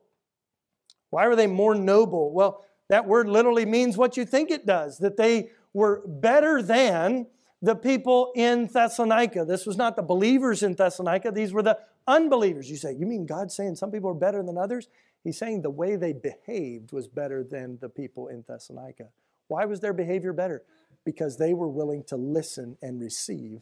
[1.09, 2.31] Why were they more noble?
[2.31, 7.25] Well, that word literally means what you think it does, that they were better than
[7.63, 9.43] the people in Thessalonica.
[9.43, 12.69] This was not the believers in Thessalonica, these were the unbelievers.
[12.69, 14.87] You say, You mean God's saying some people are better than others?
[15.23, 19.07] He's saying the way they behaved was better than the people in Thessalonica.
[19.47, 20.61] Why was their behavior better?
[21.05, 23.61] Because they were willing to listen and receive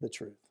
[0.00, 0.50] the truth.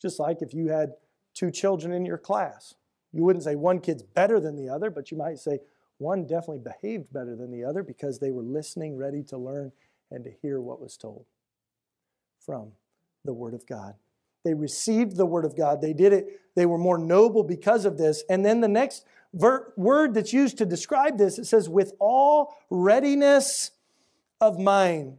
[0.00, 0.94] Just like if you had
[1.34, 2.74] two children in your class,
[3.12, 5.58] you wouldn't say one kid's better than the other, but you might say
[5.98, 9.72] one definitely behaved better than the other because they were listening, ready to learn,
[10.10, 11.26] and to hear what was told
[12.44, 12.72] from
[13.24, 13.94] the Word of God.
[14.44, 15.82] They received the Word of God.
[15.82, 16.40] They did it.
[16.54, 18.24] They were more noble because of this.
[18.30, 19.04] And then the next
[19.34, 23.70] ver- word that's used to describe this, it says, with all readiness
[24.40, 25.18] of mind.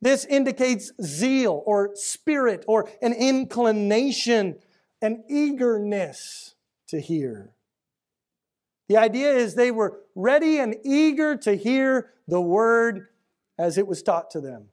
[0.00, 4.56] This indicates zeal or spirit or an inclination,
[5.02, 6.54] an eagerness
[6.88, 7.50] to hear.
[8.88, 13.08] The idea is they were ready and eager to hear the word
[13.58, 14.68] as it was taught to them.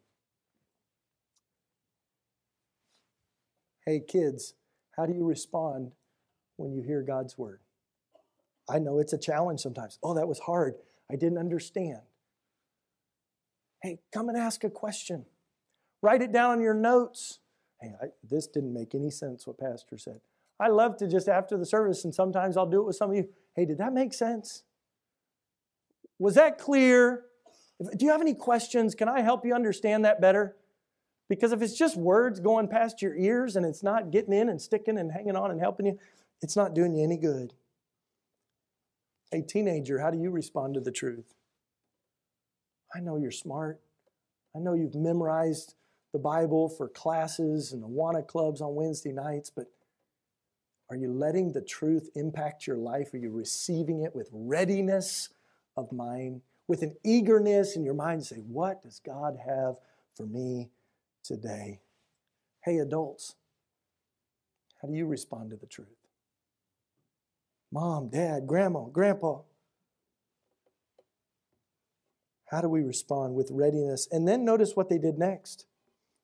[3.86, 4.54] Hey, kids,
[4.95, 5.91] how do you respond
[6.58, 7.60] when you hear God's word?
[8.69, 9.99] I know it's a challenge sometimes.
[10.01, 10.75] Oh, that was hard.
[11.12, 11.99] I didn't understand.
[13.85, 15.25] Hey, come and ask a question.
[16.01, 17.37] Write it down in your notes.
[17.79, 20.21] Hey, I, this didn't make any sense what Pastor said.
[20.59, 23.15] I love to just after the service, and sometimes I'll do it with some of
[23.15, 23.29] you.
[23.55, 24.63] Hey, did that make sense?
[26.17, 27.25] Was that clear?
[27.95, 28.95] Do you have any questions?
[28.95, 30.55] Can I help you understand that better?
[31.29, 34.59] Because if it's just words going past your ears and it's not getting in and
[34.59, 35.99] sticking and hanging on and helping you,
[36.41, 37.53] it's not doing you any good.
[39.31, 41.35] Hey, teenager, how do you respond to the truth?
[42.95, 43.81] I know you're smart.
[44.55, 45.75] I know you've memorized
[46.13, 49.65] the Bible for classes and Awana clubs on Wednesday nights, but
[50.89, 53.13] are you letting the truth impact your life?
[53.13, 55.29] Are you receiving it with readiness
[55.75, 59.75] of mind, with an eagerness in your mind to say, What does God have
[60.15, 60.69] for me
[61.23, 61.81] today?
[62.63, 63.36] Hey, adults,
[64.81, 65.88] how do you respond to the truth?
[67.73, 69.39] Mom, dad, grandma, grandpa.
[72.55, 74.07] How do we respond with readiness?
[74.13, 75.65] And then notice what they did next.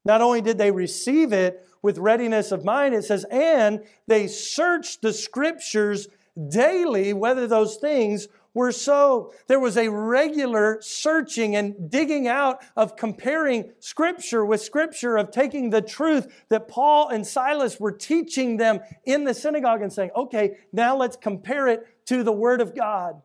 [0.05, 5.01] Not only did they receive it with readiness of mind, it says, and they searched
[5.01, 6.07] the scriptures
[6.47, 9.33] daily whether those things were so.
[9.47, 15.69] There was a regular searching and digging out of comparing scripture with scripture, of taking
[15.69, 20.59] the truth that Paul and Silas were teaching them in the synagogue and saying, okay,
[20.71, 23.21] now let's compare it to the Word of God.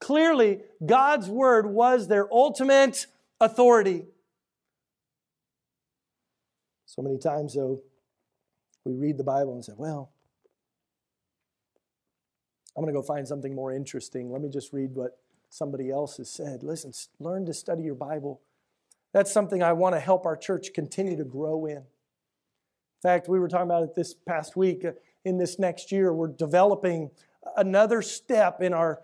[0.00, 3.06] Clearly, God's Word was their ultimate
[3.40, 4.04] authority.
[6.84, 7.80] So many times, though,
[8.84, 10.12] we read the Bible and say, well,
[12.76, 14.30] I'm going to go find something more interesting.
[14.30, 16.62] Let me just read what somebody else has said.
[16.62, 18.40] Listen, learn to study your Bible.
[19.12, 21.76] That's something I want to help our church continue to grow in.
[21.76, 21.84] In
[23.02, 24.84] fact, we were talking about it this past week.
[24.84, 24.92] Uh,
[25.24, 27.10] in this next year, we're developing
[27.56, 29.00] another step in our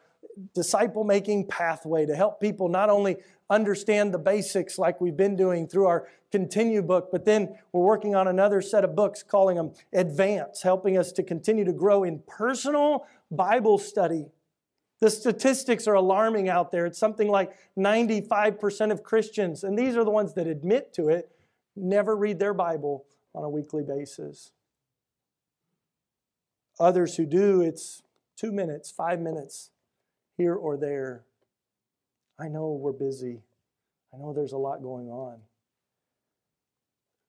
[0.54, 3.16] disciple making pathway to help people not only
[3.50, 8.14] understand the basics like we've been doing through our continue book, but then we're working
[8.14, 12.22] on another set of books calling them Advance, helping us to continue to grow in
[12.26, 14.26] personal Bible study.
[15.00, 16.86] The statistics are alarming out there.
[16.86, 21.30] It's something like 95% of Christians, and these are the ones that admit to it,
[21.76, 23.04] never read their Bible
[23.34, 24.52] on a weekly basis.
[26.80, 28.02] Others who do, it's
[28.36, 29.70] two minutes, five minutes
[30.42, 31.24] here or there.
[32.38, 33.42] I know we're busy.
[34.12, 35.38] I know there's a lot going on.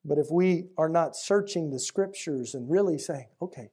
[0.04, 3.70] But if we are not searching the scriptures and really saying, okay,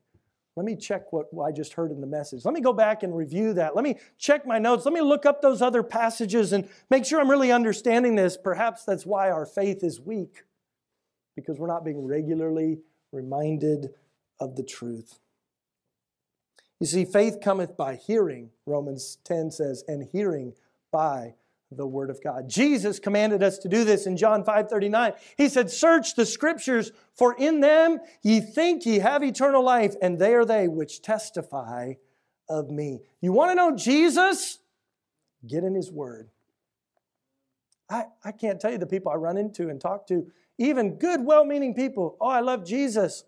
[0.56, 2.44] let me check what I just heard in the message.
[2.44, 3.74] Let me go back and review that.
[3.74, 4.84] Let me check my notes.
[4.84, 8.36] Let me look up those other passages and make sure I'm really understanding this.
[8.36, 10.44] Perhaps that's why our faith is weak,
[11.34, 12.80] because we're not being regularly
[13.10, 13.94] reminded
[14.38, 15.18] of the truth.
[16.80, 20.54] You see, faith cometh by hearing, Romans 10 says, and hearing
[20.90, 21.34] by
[21.70, 22.48] the Word of God.
[22.48, 25.12] Jesus commanded us to do this in John 5 39.
[25.36, 30.18] He said, Search the Scriptures, for in them ye think ye have eternal life, and
[30.18, 31.94] they are they which testify
[32.48, 33.00] of me.
[33.20, 34.58] You want to know Jesus?
[35.46, 36.30] Get in His Word.
[37.88, 40.26] I, I can't tell you the people I run into and talk to,
[40.58, 42.16] even good, well meaning people.
[42.20, 43.24] Oh, I love Jesus.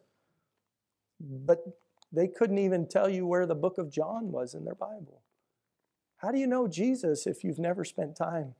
[1.21, 1.65] But
[2.13, 5.23] they couldn't even tell you where the book of John was in their Bible.
[6.19, 8.55] How do you know Jesus if you've never spent time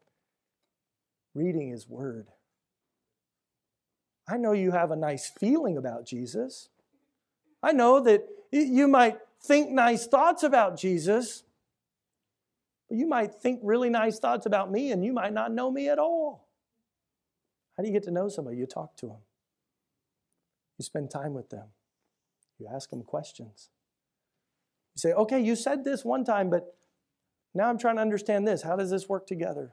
[1.35, 2.29] reading his word?
[4.29, 6.71] I know you have a nice feeling about Jesus.
[7.63, 11.45] I know that you might think nice thoughts about Jesus,
[12.89, 15.89] but you might think really nice thoughts about me and you might not know me
[15.89, 16.49] at all.
[17.77, 18.57] How do you get to know somebody?
[18.57, 19.19] You talk to them,
[20.79, 21.69] you spend time with them,
[22.63, 23.69] you ask them questions.
[24.95, 26.77] You say, okay, you said this one time, but
[27.55, 28.63] now I'm trying to understand this.
[28.63, 29.73] How does this work together?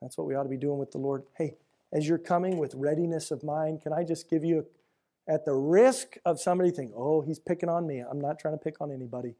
[0.00, 1.24] That's what we ought to be doing with the Lord.
[1.36, 1.54] Hey,
[1.92, 4.66] as you're coming with readiness of mind, can I just give you,
[5.28, 8.00] at the risk of somebody thinking, oh, he's picking on me.
[8.00, 9.34] I'm not trying to pick on anybody.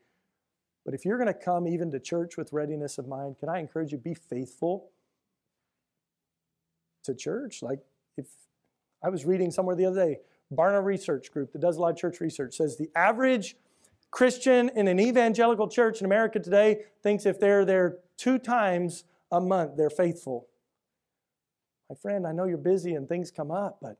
[0.84, 3.58] But if you're going to come even to church with readiness of mind, can I
[3.58, 4.90] encourage you to be faithful
[7.04, 7.62] to church?
[7.62, 7.80] Like
[8.16, 8.26] if
[9.02, 10.18] I was reading somewhere the other day,
[10.52, 13.56] Barna Research Group that does a lot of church research says the average
[14.10, 19.40] Christian in an evangelical church in America today thinks if they're there two times a
[19.40, 20.46] month, they're faithful.
[21.90, 23.98] My friend, I know you're busy and things come up, but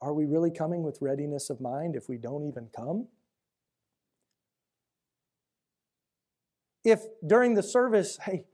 [0.00, 3.06] are we really coming with readiness of mind if we don't even come?
[6.84, 8.46] If during the service, hey,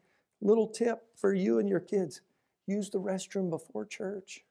[0.42, 2.20] little tip for you and your kids,
[2.66, 4.44] use the restroom before church.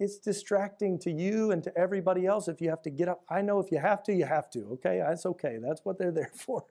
[0.00, 3.22] It's distracting to you and to everybody else if you have to get up.
[3.28, 5.02] I know if you have to, you have to, okay?
[5.06, 5.58] That's okay.
[5.62, 6.64] That's what they're there for.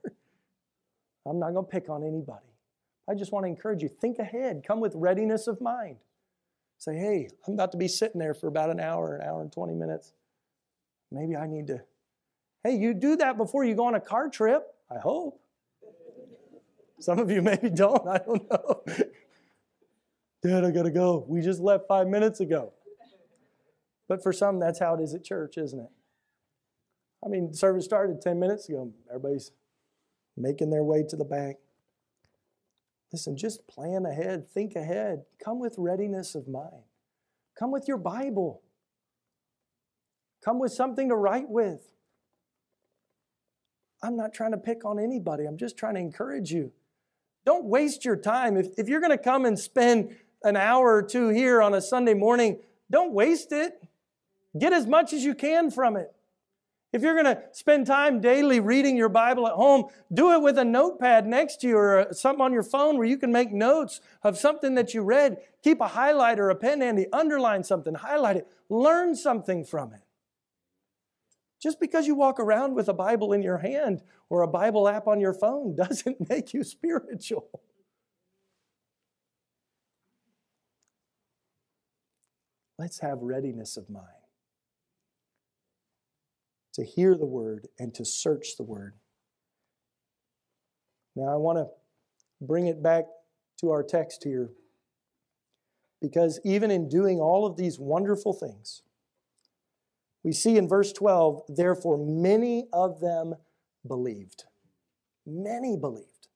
[1.28, 2.48] I'm not going to pick on anybody.
[3.08, 5.98] I just want to encourage you think ahead, come with readiness of mind.
[6.80, 9.52] Say, hey, I'm about to be sitting there for about an hour, an hour and
[9.52, 10.14] 20 minutes.
[11.12, 11.82] Maybe I need to.
[12.64, 15.40] Hey, you do that before you go on a car trip, I hope.
[17.00, 18.82] Some of you maybe don't, I don't know.
[20.42, 21.26] Dad, I got to go.
[21.28, 22.74] We just left five minutes ago.
[24.10, 25.91] But for some, that's how it is at church, isn't it?
[27.24, 28.91] I mean, service started 10 minutes ago.
[29.07, 29.51] Everybody's
[30.36, 31.57] making their way to the back.
[33.14, 35.24] Listen, just plan ahead, think ahead.
[35.43, 36.84] Come with readiness of mind.
[37.57, 38.62] Come with your Bible.
[40.43, 41.82] Come with something to write with.
[44.01, 46.72] I'm not trying to pick on anybody, I'm just trying to encourage you.
[47.45, 48.57] Don't waste your time.
[48.57, 51.82] If, if you're going to come and spend an hour or two here on a
[51.82, 53.82] Sunday morning, don't waste it.
[54.60, 56.14] Get as much as you can from it.
[56.91, 60.57] If you're going to spend time daily reading your Bible at home, do it with
[60.57, 63.51] a notepad next to you or uh, something on your phone where you can make
[63.51, 65.38] notes of something that you read.
[65.64, 70.01] Keep a highlighter, a pen handy, underline something, highlight it, learn something from it.
[71.62, 75.05] Just because you walk around with a Bible in your hand or a Bible app
[75.07, 77.62] on your phone doesn't make you spiritual.
[82.80, 84.19] Let's have readiness of mind
[86.74, 88.94] to hear the word and to search the word.
[91.16, 91.68] Now, I want to
[92.42, 93.06] bring it back
[93.60, 94.52] to our text here
[96.02, 98.84] because even in doing all of these wonderful things,
[100.24, 103.36] we see in verse 12, therefore, many of them
[103.88, 104.46] believed.
[105.26, 106.28] Many believed.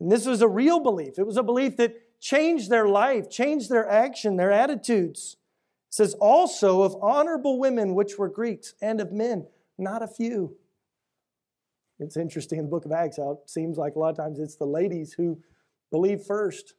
[0.00, 1.18] And this was a real belief.
[1.18, 5.36] It was a belief that changed their life, changed their action, their attitudes.
[5.90, 10.56] Says, also of honorable women which were Greeks, and of men, not a few.
[11.98, 14.38] It's interesting in the book of Acts how it seems like a lot of times
[14.38, 15.38] it's the ladies who
[15.90, 16.74] believe first.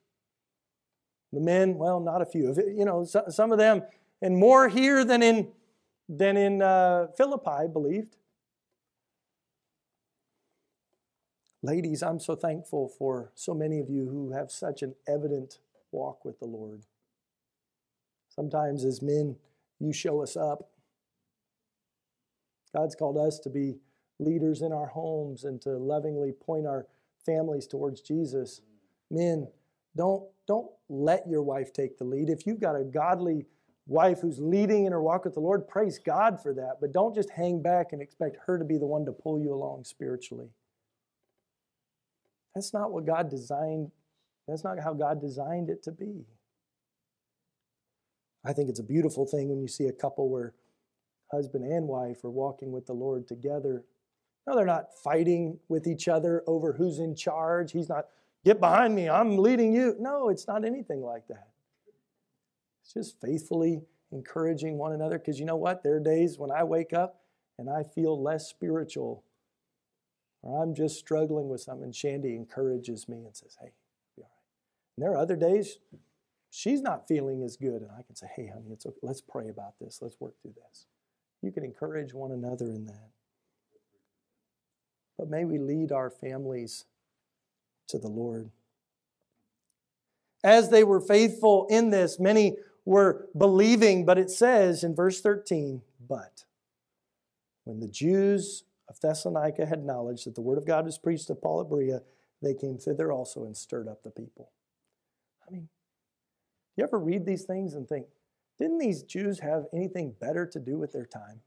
[1.34, 2.56] The men, well, not a few.
[2.76, 3.84] You know, some of them,
[4.22, 5.52] and more here than in
[6.10, 8.18] than in uh, Philippi, believed.
[11.64, 15.60] Ladies, I'm so thankful for so many of you who have such an evident
[15.92, 16.82] walk with the Lord.
[18.34, 19.36] Sometimes, as men,
[19.80, 20.70] you show us up.
[22.74, 23.76] God's called us to be
[24.20, 26.88] leaders in our homes and to lovingly point our
[27.26, 28.62] families towards Jesus.
[29.10, 29.48] Men,
[29.96, 32.30] don't, don't let your wife take the lead.
[32.30, 33.46] If you've got a godly
[33.88, 36.78] wife who's leading in her walk with the Lord, praise God for that.
[36.80, 39.54] But don't just hang back and expect her to be the one to pull you
[39.54, 40.48] along spiritually.
[42.56, 43.92] That's not what God designed.
[44.48, 46.26] That's not how God designed it to be.
[48.44, 50.54] I think it's a beautiful thing when you see a couple where
[51.32, 53.86] husband and wife are walking with the Lord together
[54.48, 57.72] No, they're not fighting with each other over who's in charge.
[57.72, 58.06] He's not,
[58.44, 59.96] get behind me, I'm leading you.
[60.00, 61.50] No, it's not anything like that.
[62.84, 65.84] It's just faithfully encouraging one another because you know what?
[65.84, 67.22] There are days when I wake up
[67.60, 69.24] and I feel less spiritual
[70.42, 71.92] or I'm just struggling with something.
[71.92, 73.70] Shandy encourages me and says, hey,
[74.18, 74.98] be all right.
[74.98, 75.78] And there are other days
[76.52, 79.00] she's not feeling as good and I can say, hey, honey, it's okay.
[79.02, 80.00] Let's pray about this.
[80.02, 80.86] Let's work through this.
[81.42, 83.10] You can encourage one another in that.
[85.18, 86.86] But may we lead our families
[87.88, 88.52] to the Lord.
[90.44, 95.82] As they were faithful in this, many were believing, but it says in verse 13,
[96.08, 96.46] but
[97.64, 101.36] when the Jews of Thessalonica had knowledge that the word of God was preached to
[101.36, 102.02] Paul at Berea,
[102.42, 104.50] they came thither also and stirred up the people.
[106.82, 108.08] You ever read these things and think,
[108.58, 111.42] didn't these Jews have anything better to do with their time?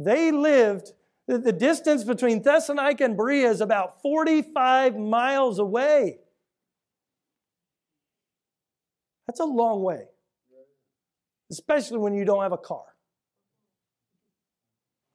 [0.00, 0.90] They lived,
[1.28, 6.18] the distance between Thessalonica and Berea is about 45 miles away.
[9.28, 10.08] That's a long way,
[11.52, 12.96] especially when you don't have a car.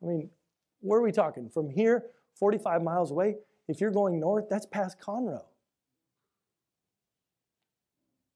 [0.02, 0.30] I mean,
[0.80, 1.50] where are we talking?
[1.50, 2.06] From here,
[2.40, 3.36] 45 miles away,
[3.68, 5.44] if you're going north, that's past Conroe.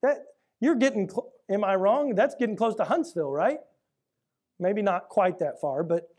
[0.02, 0.26] That
[0.60, 1.10] you're getting
[1.50, 2.16] am I wrong?
[2.16, 3.60] That's getting close to Huntsville, right?
[4.60, 6.10] Maybe not quite that far, but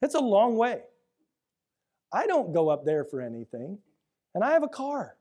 [0.00, 0.82] it's a long way.
[2.12, 3.78] I don't go up there for anything,
[4.34, 5.16] and I have a car.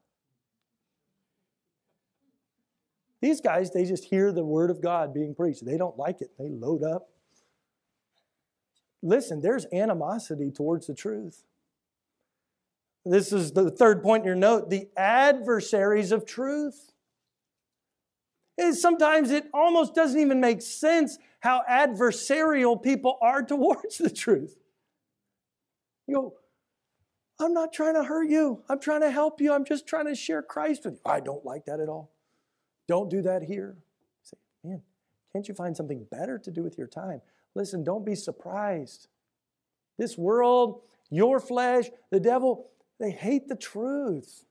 [3.21, 5.63] These guys, they just hear the word of God being preached.
[5.63, 6.31] They don't like it.
[6.39, 7.09] They load up.
[9.03, 11.43] Listen, there's animosity towards the truth.
[13.05, 16.91] This is the third point in your note the adversaries of truth.
[18.73, 24.57] Sometimes it almost doesn't even make sense how adversarial people are towards the truth.
[26.07, 26.33] You go,
[27.39, 28.63] I'm not trying to hurt you.
[28.69, 29.53] I'm trying to help you.
[29.53, 31.11] I'm just trying to share Christ with you.
[31.11, 32.11] I don't like that at all.
[32.87, 33.77] Don't do that here.
[34.23, 34.81] Say, man,
[35.33, 37.21] can't you find something better to do with your time?
[37.55, 39.07] Listen, don't be surprised.
[39.97, 42.67] This world, your flesh, the devil,
[42.99, 44.45] they hate the truth.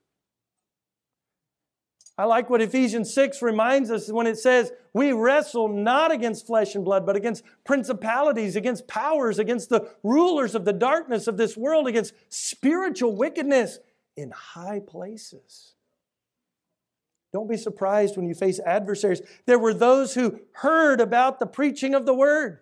[2.17, 6.75] I like what Ephesians 6 reminds us when it says, We wrestle not against flesh
[6.75, 11.55] and blood, but against principalities, against powers, against the rulers of the darkness of this
[11.55, 13.79] world, against spiritual wickedness
[14.17, 15.73] in high places.
[17.33, 19.21] Don't be surprised when you face adversaries.
[19.45, 22.59] There were those who heard about the preaching of the word.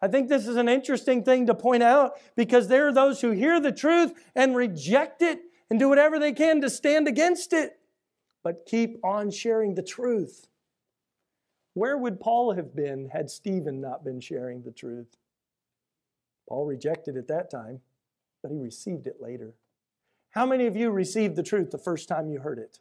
[0.00, 3.30] I think this is an interesting thing to point out because there are those who
[3.30, 5.40] hear the truth and reject it
[5.70, 7.78] and do whatever they can to stand against it,
[8.42, 10.48] but keep on sharing the truth.
[11.74, 15.16] Where would Paul have been had Stephen not been sharing the truth?
[16.48, 17.80] Paul rejected it that time,
[18.42, 19.54] but he received it later.
[20.30, 22.80] How many of you received the truth the first time you heard it?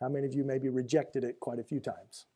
[0.00, 2.26] How many of you maybe rejected it quite a few times?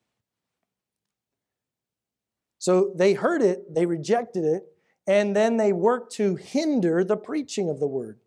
[2.58, 4.64] So they heard it, they rejected it,
[5.06, 8.20] and then they worked to hinder the preaching of the word.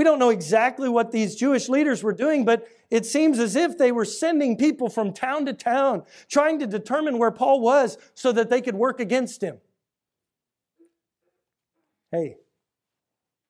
[0.00, 3.76] We don't know exactly what these Jewish leaders were doing, but it seems as if
[3.76, 8.32] they were sending people from town to town, trying to determine where Paul was so
[8.32, 9.58] that they could work against him.
[12.10, 12.36] Hey,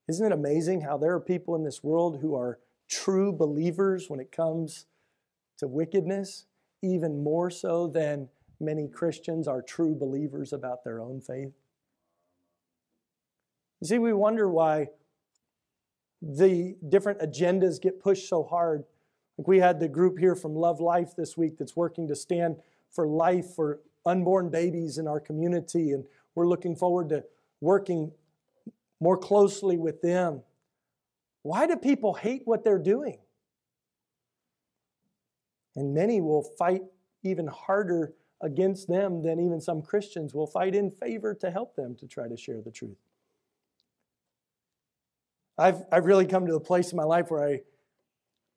[0.08, 4.18] isn't it amazing how there are people in this world who are true believers when
[4.18, 4.86] it comes
[5.58, 6.46] to wickedness,
[6.82, 8.28] even more so than
[8.58, 11.52] many Christians are true believers about their own faith?
[13.80, 14.88] You see, we wonder why
[16.22, 18.84] the different agendas get pushed so hard.
[19.38, 22.56] Like we had the group here from Love Life this week that's working to stand
[22.92, 26.04] for life for unborn babies in our community, and
[26.34, 27.24] we're looking forward to
[27.60, 28.12] working
[29.00, 30.42] more closely with them.
[31.42, 33.18] Why do people hate what they're doing?
[35.74, 36.82] And many will fight
[37.22, 38.12] even harder
[38.42, 42.28] against them than even some Christians will fight in favor to help them to try
[42.28, 42.96] to share the truth.
[45.60, 47.60] I've, I've really come to the place in my life where I,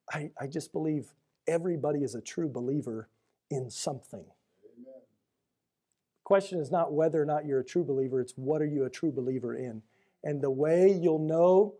[0.09, 1.11] I, I just believe
[1.47, 3.09] everybody is a true believer
[3.51, 4.23] in something.
[4.23, 8.85] The question is not whether or not you're a true believer, it's what are you
[8.85, 9.81] a true believer in?
[10.23, 11.75] And the way you'll know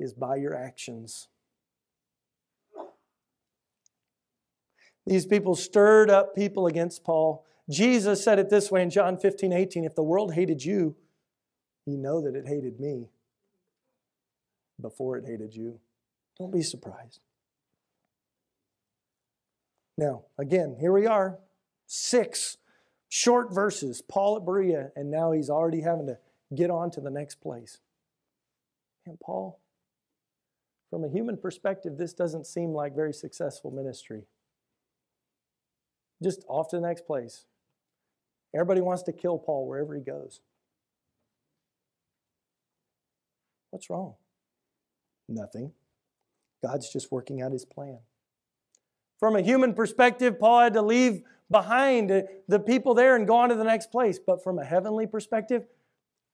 [0.00, 1.28] is by your actions.
[5.06, 7.44] These people stirred up people against Paul.
[7.68, 10.96] Jesus said it this way in John 15, 18 If the world hated you,
[11.84, 13.08] you know that it hated me
[14.80, 15.80] before it hated you.
[16.38, 17.20] Don't be surprised.
[19.96, 21.38] Now, again, here we are,
[21.86, 22.56] six
[23.08, 26.18] short verses, Paul at Berea, and now he's already having to
[26.54, 27.78] get on to the next place.
[29.06, 29.60] And Paul,
[30.90, 34.24] from a human perspective, this doesn't seem like very successful ministry.
[36.22, 37.44] Just off to the next place.
[38.54, 40.40] Everybody wants to kill Paul wherever he goes.
[43.70, 44.14] What's wrong?
[45.28, 45.72] Nothing.
[46.62, 47.98] God's just working out his plan.
[49.18, 52.10] From a human perspective, Paul had to leave behind
[52.48, 54.18] the people there and go on to the next place.
[54.18, 55.64] But from a heavenly perspective,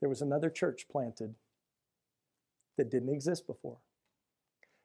[0.01, 1.35] there was another church planted
[2.79, 3.79] that didn't exist before.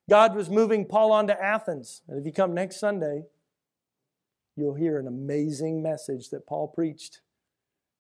[0.10, 2.02] God was moving Paul on to Athens.
[2.08, 3.24] And if you come next Sunday,
[4.56, 7.22] you'll hear an amazing message that Paul preached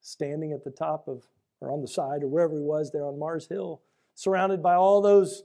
[0.02, 1.24] standing at the top of,
[1.62, 3.82] or on the side, or wherever he was there on Mars Hill,
[4.14, 5.44] surrounded by all those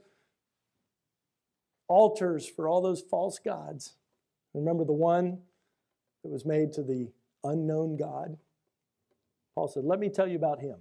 [1.90, 3.96] altars for all those false gods.
[4.54, 5.40] Remember the one
[6.22, 7.10] that was made to the
[7.44, 8.38] unknown God?
[9.56, 10.76] Paul said, Let me tell you about him.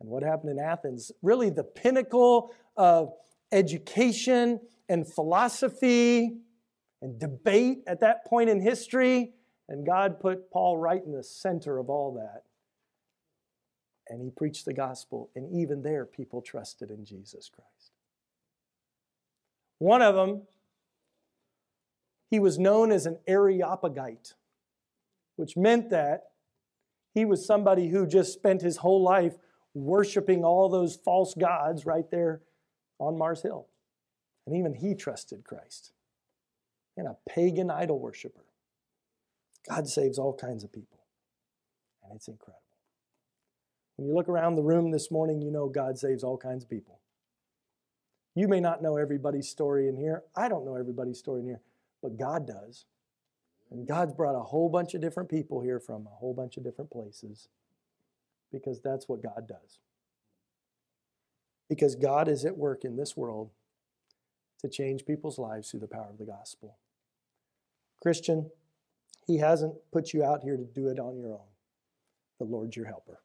[0.00, 3.14] And what happened in Athens, really the pinnacle of
[3.50, 6.36] education and philosophy
[7.00, 9.32] and debate at that point in history.
[9.68, 12.42] And God put Paul right in the center of all that.
[14.08, 15.30] And he preached the gospel.
[15.34, 17.91] And even there, people trusted in Jesus Christ.
[19.82, 20.42] One of them,
[22.30, 24.34] he was known as an Areopagite,
[25.34, 26.30] which meant that
[27.12, 29.34] he was somebody who just spent his whole life
[29.74, 32.42] worshiping all those false gods right there
[33.00, 33.66] on Mars Hill.
[34.46, 35.90] And even he trusted Christ.
[36.96, 38.44] And a pagan idol worshiper.
[39.68, 41.00] God saves all kinds of people.
[42.04, 42.60] And it's incredible.
[43.96, 46.70] When you look around the room this morning, you know God saves all kinds of
[46.70, 47.00] people.
[48.34, 50.22] You may not know everybody's story in here.
[50.34, 51.60] I don't know everybody's story in here,
[52.02, 52.86] but God does.
[53.70, 56.64] And God's brought a whole bunch of different people here from a whole bunch of
[56.64, 57.48] different places
[58.50, 59.78] because that's what God does.
[61.68, 63.50] Because God is at work in this world
[64.60, 66.76] to change people's lives through the power of the gospel.
[68.00, 68.50] Christian,
[69.26, 71.48] He hasn't put you out here to do it on your own.
[72.38, 73.20] The Lord's your helper.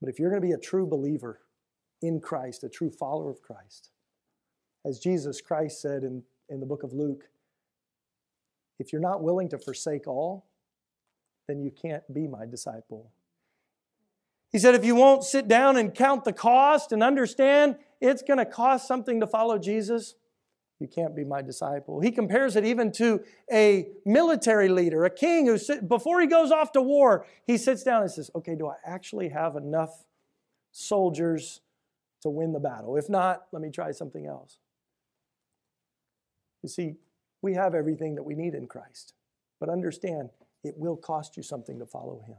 [0.00, 1.40] But if you're going to be a true believer
[2.02, 3.90] in Christ, a true follower of Christ,
[4.84, 7.24] as Jesus Christ said in, in the book of Luke,
[8.78, 10.46] if you're not willing to forsake all,
[11.48, 13.10] then you can't be my disciple.
[14.52, 18.38] He said, if you won't sit down and count the cost and understand it's going
[18.38, 20.14] to cost something to follow Jesus,
[20.78, 22.00] you can't be my disciple.
[22.00, 26.72] He compares it even to a military leader, a king who, before he goes off
[26.72, 30.04] to war, he sits down and says, okay, do I actually have enough
[30.72, 31.60] soldiers
[32.22, 32.96] to win the battle?
[32.96, 34.58] If not, let me try something else.
[36.62, 36.96] You see,
[37.42, 39.14] we have everything that we need in Christ,
[39.60, 40.30] but understand
[40.64, 42.36] it will cost you something to follow him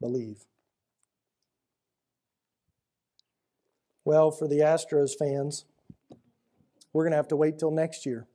[0.00, 0.44] believe.
[4.04, 5.64] Well, for the Astros fans,
[6.92, 8.26] we're going to have to wait till next year.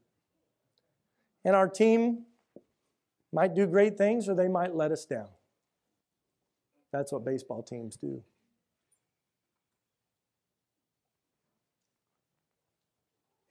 [1.43, 2.25] And our team
[3.31, 5.29] might do great things or they might let us down.
[6.91, 8.23] That's what baseball teams do.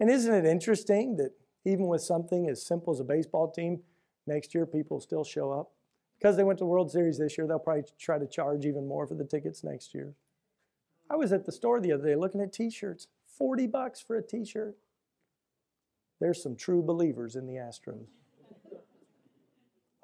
[0.03, 1.31] And isn't it interesting that
[1.65, 3.83] even with something as simple as a baseball team,
[4.27, 5.71] next year people still show up?
[6.19, 8.89] Because they went to the World Series this year, they'll probably try to charge even
[8.89, 10.13] more for the tickets next year.
[11.09, 13.07] I was at the store the other day looking at t-shirts.
[13.39, 14.75] 40 bucks for a t-shirt.
[16.19, 18.09] There's some true believers in the Astros.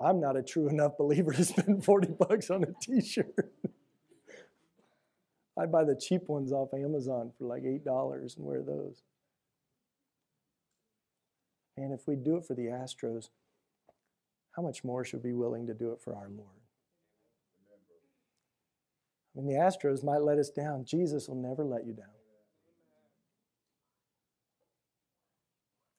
[0.01, 3.51] I'm not a true enough believer to spend 40 bucks on a t-shirt.
[5.59, 9.03] I buy the cheap ones off Amazon for like $8 and wear those.
[11.79, 13.29] And if we do it for the Astros,
[14.57, 16.49] how much more should we be willing to do it for our Lord?
[19.33, 22.07] When the Astros might let us down, Jesus will never let you down.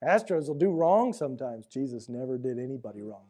[0.03, 1.65] Astros will do wrong sometimes.
[1.65, 3.27] Jesus never did anybody wrong.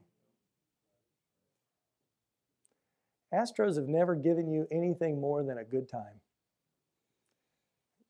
[3.32, 6.22] Astros have never given you anything more than a good time.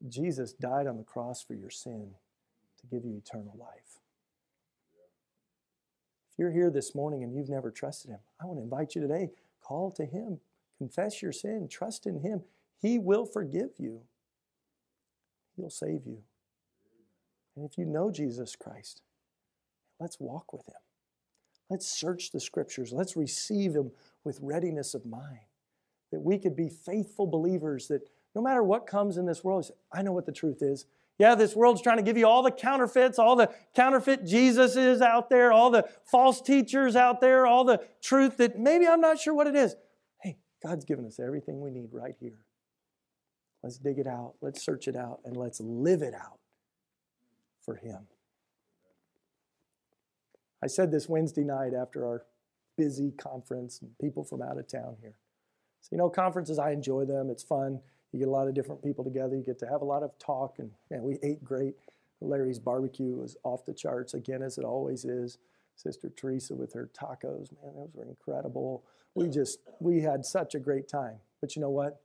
[0.08, 2.12] Jesus died on the cross for your sin
[2.80, 3.99] to give you eternal life
[6.40, 9.30] you're here this morning and you've never trusted Him, I want to invite you today.
[9.62, 10.40] Call to Him,
[10.78, 12.42] confess your sin, trust in Him.
[12.82, 14.02] He will forgive you,
[15.56, 16.20] He'll save you.
[17.56, 19.02] And if you know Jesus Christ,
[20.00, 20.76] let's walk with Him.
[21.70, 22.92] Let's search the Scriptures.
[22.94, 23.92] Let's receive Him
[24.24, 25.40] with readiness of mind.
[26.12, 30.02] That we could be faithful believers that no matter what comes in this world, I
[30.02, 30.86] know what the truth is.
[31.20, 35.30] Yeah, this world's trying to give you all the counterfeits, all the counterfeit Jesuses out
[35.30, 39.34] there, all the false teachers out there, all the truth that maybe I'm not sure
[39.34, 39.76] what it is.
[40.24, 42.46] Hey, God's given us everything we need right here.
[43.62, 46.40] Let's dig it out, let's search it out, and let's live it out
[47.66, 48.08] for Him.
[50.64, 52.24] I said this Wednesday night after our
[52.78, 55.16] busy conference and people from out of town here.
[55.82, 57.30] So, you know, conferences, I enjoy them.
[57.30, 57.82] It's fun.
[58.12, 59.36] You get a lot of different people together.
[59.36, 61.76] You get to have a lot of talk, and man, we ate great.
[62.22, 65.38] Larry's barbecue was off the charts again, as it always is.
[65.76, 68.84] Sister Teresa with her tacos, man, those were incredible.
[69.16, 71.20] We just we had such a great time.
[71.40, 72.02] But you know what?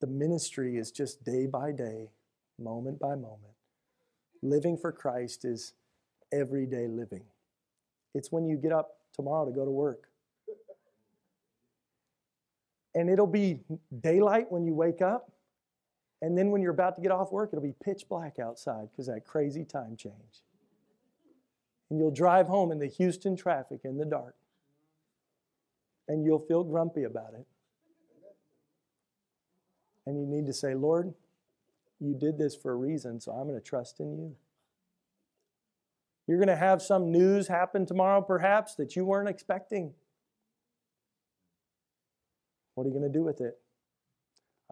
[0.00, 2.10] The ministry is just day by day,
[2.58, 3.54] moment by moment.
[4.42, 5.72] Living for Christ is
[6.32, 7.24] everyday living.
[8.14, 10.09] It's when you get up tomorrow to go to work
[12.94, 13.60] and it'll be
[14.00, 15.30] daylight when you wake up.
[16.22, 19.06] And then when you're about to get off work, it'll be pitch black outside because
[19.06, 20.42] that crazy time change.
[21.88, 24.34] And you'll drive home in the Houston traffic in the dark.
[26.08, 27.46] And you'll feel grumpy about it.
[30.06, 31.14] And you need to say, Lord,
[32.00, 34.34] you did this for a reason, so I'm going to trust in you.
[36.26, 39.92] You're going to have some news happen tomorrow, perhaps, that you weren't expecting.
[42.74, 43.58] What are you going to do with it?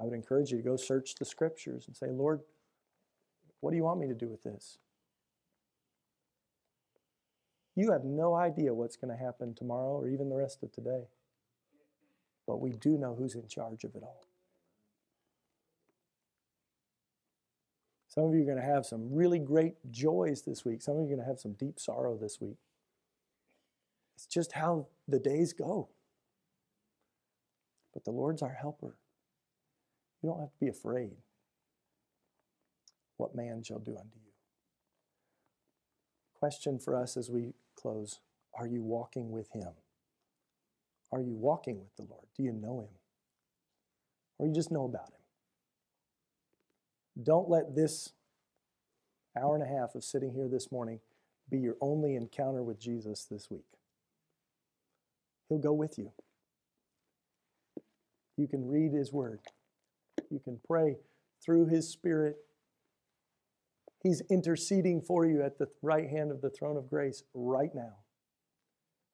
[0.00, 2.40] I would encourage you to go search the scriptures and say, Lord,
[3.60, 4.78] what do you want me to do with this?
[7.74, 11.04] You have no idea what's going to happen tomorrow or even the rest of today.
[12.46, 14.24] But we do know who's in charge of it all.
[18.08, 20.82] Some of you are going to have some really great joys this week.
[20.82, 22.56] Some of you are going to have some deep sorrow this week.
[24.16, 25.88] It's just how the days go.
[27.98, 28.94] But the Lord's our helper.
[30.22, 31.16] You don't have to be afraid
[33.16, 34.30] what man shall do unto you.
[36.32, 38.20] Question for us as we close
[38.56, 39.70] Are you walking with Him?
[41.10, 42.26] Are you walking with the Lord?
[42.36, 42.94] Do you know Him?
[44.38, 45.24] Or you just know about Him?
[47.24, 48.12] Don't let this
[49.36, 51.00] hour and a half of sitting here this morning
[51.50, 53.66] be your only encounter with Jesus this week.
[55.48, 56.12] He'll go with you.
[58.38, 59.40] You can read His Word.
[60.30, 60.96] You can pray
[61.44, 62.36] through His Spirit.
[64.02, 67.96] He's interceding for you at the right hand of the throne of grace right now.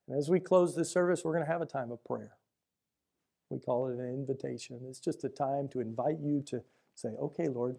[0.07, 2.37] And as we close this service, we're going to have a time of prayer.
[3.49, 4.81] We call it an invitation.
[4.87, 6.63] It's just a time to invite you to
[6.95, 7.77] say, okay, Lord,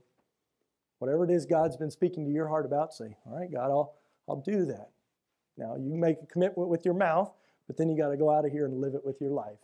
[0.97, 3.93] whatever it is God's been speaking to your heart about, say, all right, God, I'll,
[4.27, 4.89] I'll do that.
[5.57, 7.31] Now, you make a commitment with your mouth,
[7.67, 9.59] but then you got to go out of here and live it with your life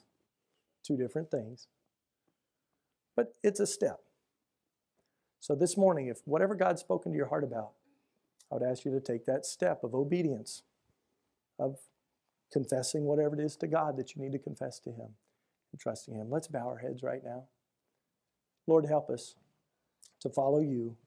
[0.83, 1.67] two different things.
[3.15, 3.99] But it's a step.
[5.39, 7.71] So this morning, if whatever God's spoken to your heart about,
[8.51, 10.63] I would ask you to take that step of obedience,
[11.57, 11.77] of
[12.51, 15.15] confessing whatever it is to God that you need to confess to Him
[15.71, 16.29] and trusting Him.
[16.29, 17.45] Let's bow our heads right now.
[18.67, 19.35] Lord, help us
[20.21, 20.97] to follow you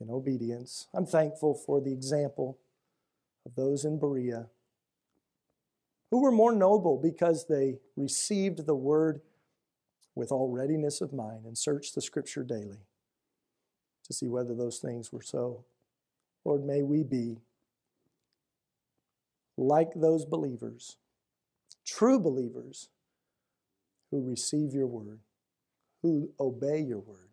[0.00, 0.88] in obedience.
[0.92, 2.58] I'm thankful for the example
[3.46, 4.48] of those in Berea
[6.10, 9.20] who were more noble because they received the word
[10.14, 12.86] with all readiness of mind and searched the scripture daily
[14.04, 15.64] to see whether those things were so.
[16.44, 17.38] Lord, may we be
[19.56, 20.96] like those believers,
[21.84, 22.88] true believers,
[24.10, 25.20] who receive your word,
[26.02, 27.30] who obey your word,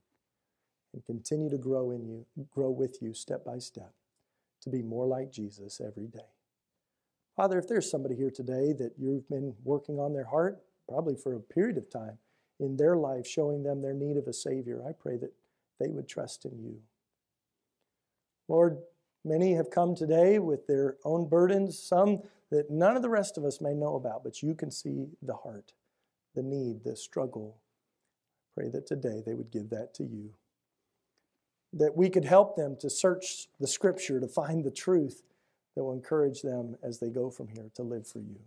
[0.93, 3.93] and continue to grow in you, grow with you step by step
[4.61, 6.19] to be more like Jesus every day.
[7.35, 11.35] Father, if there's somebody here today that you've been working on their heart, probably for
[11.35, 12.17] a period of time
[12.59, 15.33] in their life, showing them their need of a Savior, I pray that
[15.79, 16.77] they would trust in you.
[18.47, 18.77] Lord,
[19.25, 22.21] many have come today with their own burdens, some
[22.51, 25.33] that none of the rest of us may know about, but you can see the
[25.33, 25.73] heart,
[26.35, 27.57] the need, the struggle.
[28.55, 30.35] Pray that today they would give that to you.
[31.71, 35.23] That we could help them to search the Scripture to find the truth
[35.75, 38.39] that will encourage them as they go from here to live for you.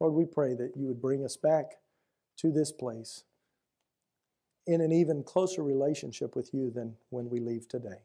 [0.00, 1.76] Lord, we pray that you would bring us back
[2.38, 3.24] to this place
[4.66, 8.02] in an even closer relationship with you than when we leave today.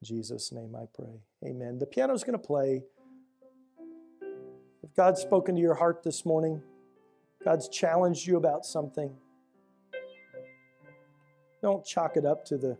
[0.00, 1.20] In Jesus' name I pray.
[1.44, 1.78] Amen.
[1.78, 2.84] The piano's going to play.
[4.82, 6.62] If God's spoken to your heart this morning,
[7.44, 9.14] God's challenged you about something,
[11.60, 12.78] don't chalk it up to the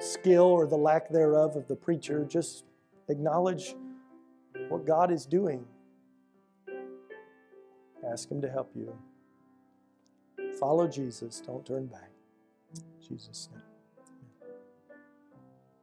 [0.00, 2.24] skill or the lack thereof of the preacher.
[2.24, 2.64] Just
[3.08, 3.74] Acknowledge
[4.68, 5.64] what God is doing.
[8.10, 8.96] Ask Him to help you.
[10.58, 11.40] Follow Jesus.
[11.40, 12.10] Don't turn back.
[13.06, 13.65] Jesus' name.